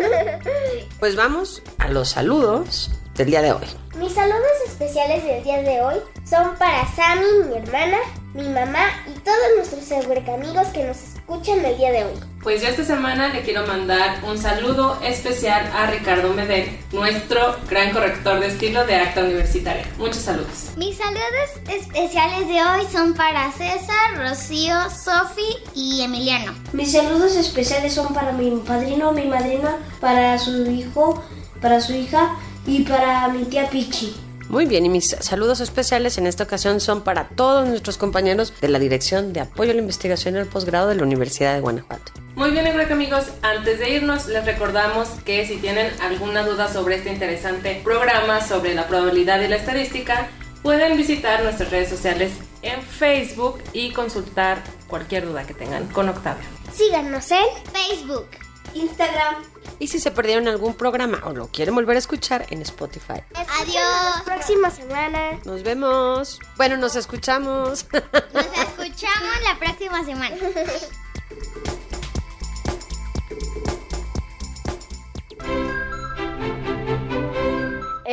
Pues 0.98 1.16
vamos 1.16 1.62
a 1.78 1.88
los 1.88 2.10
saludos 2.10 2.90
del 3.14 3.28
día 3.28 3.42
de 3.42 3.52
hoy. 3.52 3.66
Mis 3.96 4.12
saludos 4.12 4.42
especiales 4.66 5.24
del 5.24 5.42
día 5.44 5.62
de 5.62 5.80
hoy 5.82 5.96
son 6.28 6.56
para 6.56 6.84
Sammy, 6.94 7.48
mi 7.48 7.56
hermana, 7.56 7.98
mi 8.34 8.48
mamá 8.48 8.86
y 9.06 9.18
todos 9.20 9.38
nuestros 9.56 9.84
amigos 10.28 10.66
que 10.68 10.84
nos 10.84 10.96
escuchan 10.96 11.64
el 11.64 11.76
día 11.76 11.92
de 11.92 12.04
hoy. 12.04 12.33
Pues 12.44 12.60
yo 12.60 12.68
esta 12.68 12.84
semana 12.84 13.28
le 13.28 13.40
quiero 13.40 13.66
mandar 13.66 14.22
un 14.22 14.36
saludo 14.36 15.00
especial 15.02 15.66
a 15.74 15.86
Ricardo 15.86 16.34
Medel, 16.34 16.78
nuestro 16.92 17.56
gran 17.70 17.90
corrector 17.90 18.38
de 18.38 18.48
estilo 18.48 18.84
de 18.84 18.96
acta 18.96 19.22
universitaria. 19.24 19.90
Muchos 19.96 20.18
saludos. 20.18 20.68
Mis 20.76 20.98
saludos 20.98 21.74
especiales 21.74 22.46
de 22.46 22.62
hoy 22.62 22.86
son 22.92 23.14
para 23.14 23.50
César, 23.52 24.18
Rocío, 24.18 24.74
Sofi 24.90 25.56
y 25.74 26.02
Emiliano. 26.02 26.52
Mis 26.74 26.92
saludos 26.92 27.34
especiales 27.34 27.94
son 27.94 28.12
para 28.12 28.32
mi 28.32 28.50
padrino, 28.58 29.10
mi 29.12 29.24
madrina, 29.24 29.78
para 29.98 30.38
su 30.38 30.70
hijo, 30.70 31.24
para 31.62 31.80
su 31.80 31.94
hija 31.94 32.36
y 32.66 32.82
para 32.82 33.26
mi 33.28 33.44
tía 33.44 33.70
Pichi. 33.70 34.14
Muy 34.50 34.66
bien, 34.66 34.84
y 34.84 34.90
mis 34.90 35.16
saludos 35.18 35.60
especiales 35.60 36.18
en 36.18 36.26
esta 36.26 36.44
ocasión 36.44 36.80
son 36.80 37.00
para 37.00 37.26
todos 37.26 37.66
nuestros 37.66 37.96
compañeros 37.96 38.52
de 38.60 38.68
la 38.68 38.78
Dirección 38.78 39.32
de 39.32 39.40
Apoyo 39.40 39.70
a 39.70 39.74
la 39.74 39.80
Investigación 39.80 40.34
y 40.34 40.40
el 40.40 40.46
Posgrado 40.46 40.88
de 40.88 40.96
la 40.96 41.04
Universidad 41.04 41.54
de 41.54 41.62
Guanajuato. 41.62 42.23
Muy 42.36 42.50
bien, 42.50 42.66
Eureka 42.66 42.94
amigos, 42.94 43.26
antes 43.42 43.78
de 43.78 43.90
irnos 43.90 44.26
les 44.26 44.44
recordamos 44.44 45.08
que 45.24 45.46
si 45.46 45.56
tienen 45.58 45.92
alguna 46.00 46.44
duda 46.44 46.72
sobre 46.72 46.96
este 46.96 47.12
interesante 47.12 47.80
programa 47.84 48.40
sobre 48.40 48.74
la 48.74 48.88
probabilidad 48.88 49.40
y 49.40 49.46
la 49.46 49.56
estadística, 49.56 50.28
pueden 50.62 50.96
visitar 50.96 51.44
nuestras 51.44 51.70
redes 51.70 51.88
sociales 51.88 52.32
en 52.62 52.82
Facebook 52.82 53.62
y 53.72 53.92
consultar 53.92 54.64
cualquier 54.88 55.26
duda 55.26 55.46
que 55.46 55.54
tengan 55.54 55.86
con 55.88 56.08
Octavio. 56.08 56.44
Síganos 56.72 57.30
en 57.30 57.46
Facebook. 57.72 58.26
Instagram. 58.74 59.36
Y 59.78 59.86
si 59.86 60.00
se 60.00 60.10
perdieron 60.10 60.48
algún 60.48 60.74
programa 60.74 61.20
o 61.26 61.32
lo 61.32 61.46
quieren 61.46 61.76
volver 61.76 61.94
a 61.94 61.98
escuchar 62.00 62.46
en 62.50 62.62
Spotify. 62.62 63.22
Adiós. 63.60 64.22
próxima 64.24 64.70
semana. 64.70 65.38
Nos 65.44 65.62
vemos. 65.62 66.40
Bueno, 66.56 66.76
nos 66.78 66.96
escuchamos. 66.96 67.86
Nos 67.92 68.46
escuchamos 68.58 69.34
la 69.44 69.58
próxima 69.60 70.04
semana. 70.04 70.36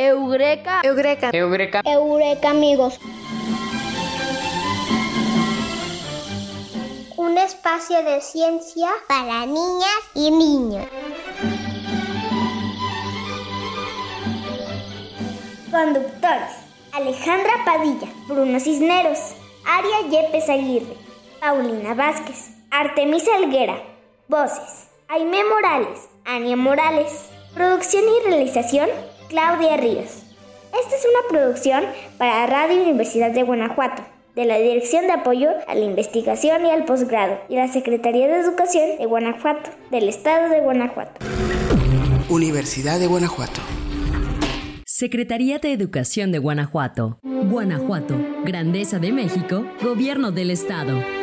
Eureka. 0.04 0.80
Eureka. 0.82 1.30
Eureka. 1.32 1.82
Eureka 1.84 2.50
amigos. 2.50 2.98
Un 7.16 7.38
espacio 7.38 8.02
de 8.02 8.20
ciencia 8.20 8.88
Para 9.06 9.46
niñas 9.46 10.02
y 10.14 10.30
niños. 10.32 10.86
Conductores. 15.70 16.50
Alejandra 16.92 17.52
Padilla, 17.64 18.08
Bruno 18.26 18.58
Cisneros, 18.58 19.34
Aria 19.64 20.10
Yepes 20.10 20.48
Aguirre, 20.50 20.96
Paulina 21.40 21.94
Vázquez, 21.94 22.50
Artemisa 22.70 23.36
Alguera. 23.36 23.80
Voces. 24.28 24.88
Aime 25.08 25.44
Morales, 25.44 26.08
Ania 26.24 26.56
Morales. 26.56 27.30
Producción 27.54 28.04
y 28.04 28.28
realización, 28.28 28.88
Claudia 29.32 29.78
Ríos. 29.78 30.24
Esta 30.78 30.94
es 30.94 31.06
una 31.08 31.28
producción 31.30 31.84
para 32.18 32.46
Radio 32.46 32.82
Universidad 32.82 33.30
de 33.30 33.42
Guanajuato, 33.42 34.02
de 34.36 34.44
la 34.44 34.58
Dirección 34.58 35.06
de 35.06 35.12
Apoyo 35.12 35.48
a 35.66 35.74
la 35.74 35.86
Investigación 35.86 36.66
y 36.66 36.70
al 36.70 36.84
Posgrado, 36.84 37.38
y 37.48 37.56
la 37.56 37.66
Secretaría 37.68 38.28
de 38.28 38.40
Educación 38.40 38.98
de 38.98 39.06
Guanajuato, 39.06 39.70
del 39.90 40.10
Estado 40.10 40.50
de 40.50 40.60
Guanajuato. 40.60 41.24
Universidad 42.28 43.00
de 43.00 43.06
Guanajuato. 43.06 43.62
Secretaría 44.84 45.58
de 45.58 45.72
Educación 45.72 46.30
de 46.30 46.38
Guanajuato. 46.38 47.18
Guanajuato, 47.22 48.14
Grandeza 48.44 48.98
de 48.98 49.12
México, 49.12 49.64
Gobierno 49.82 50.30
del 50.30 50.50
Estado. 50.50 51.21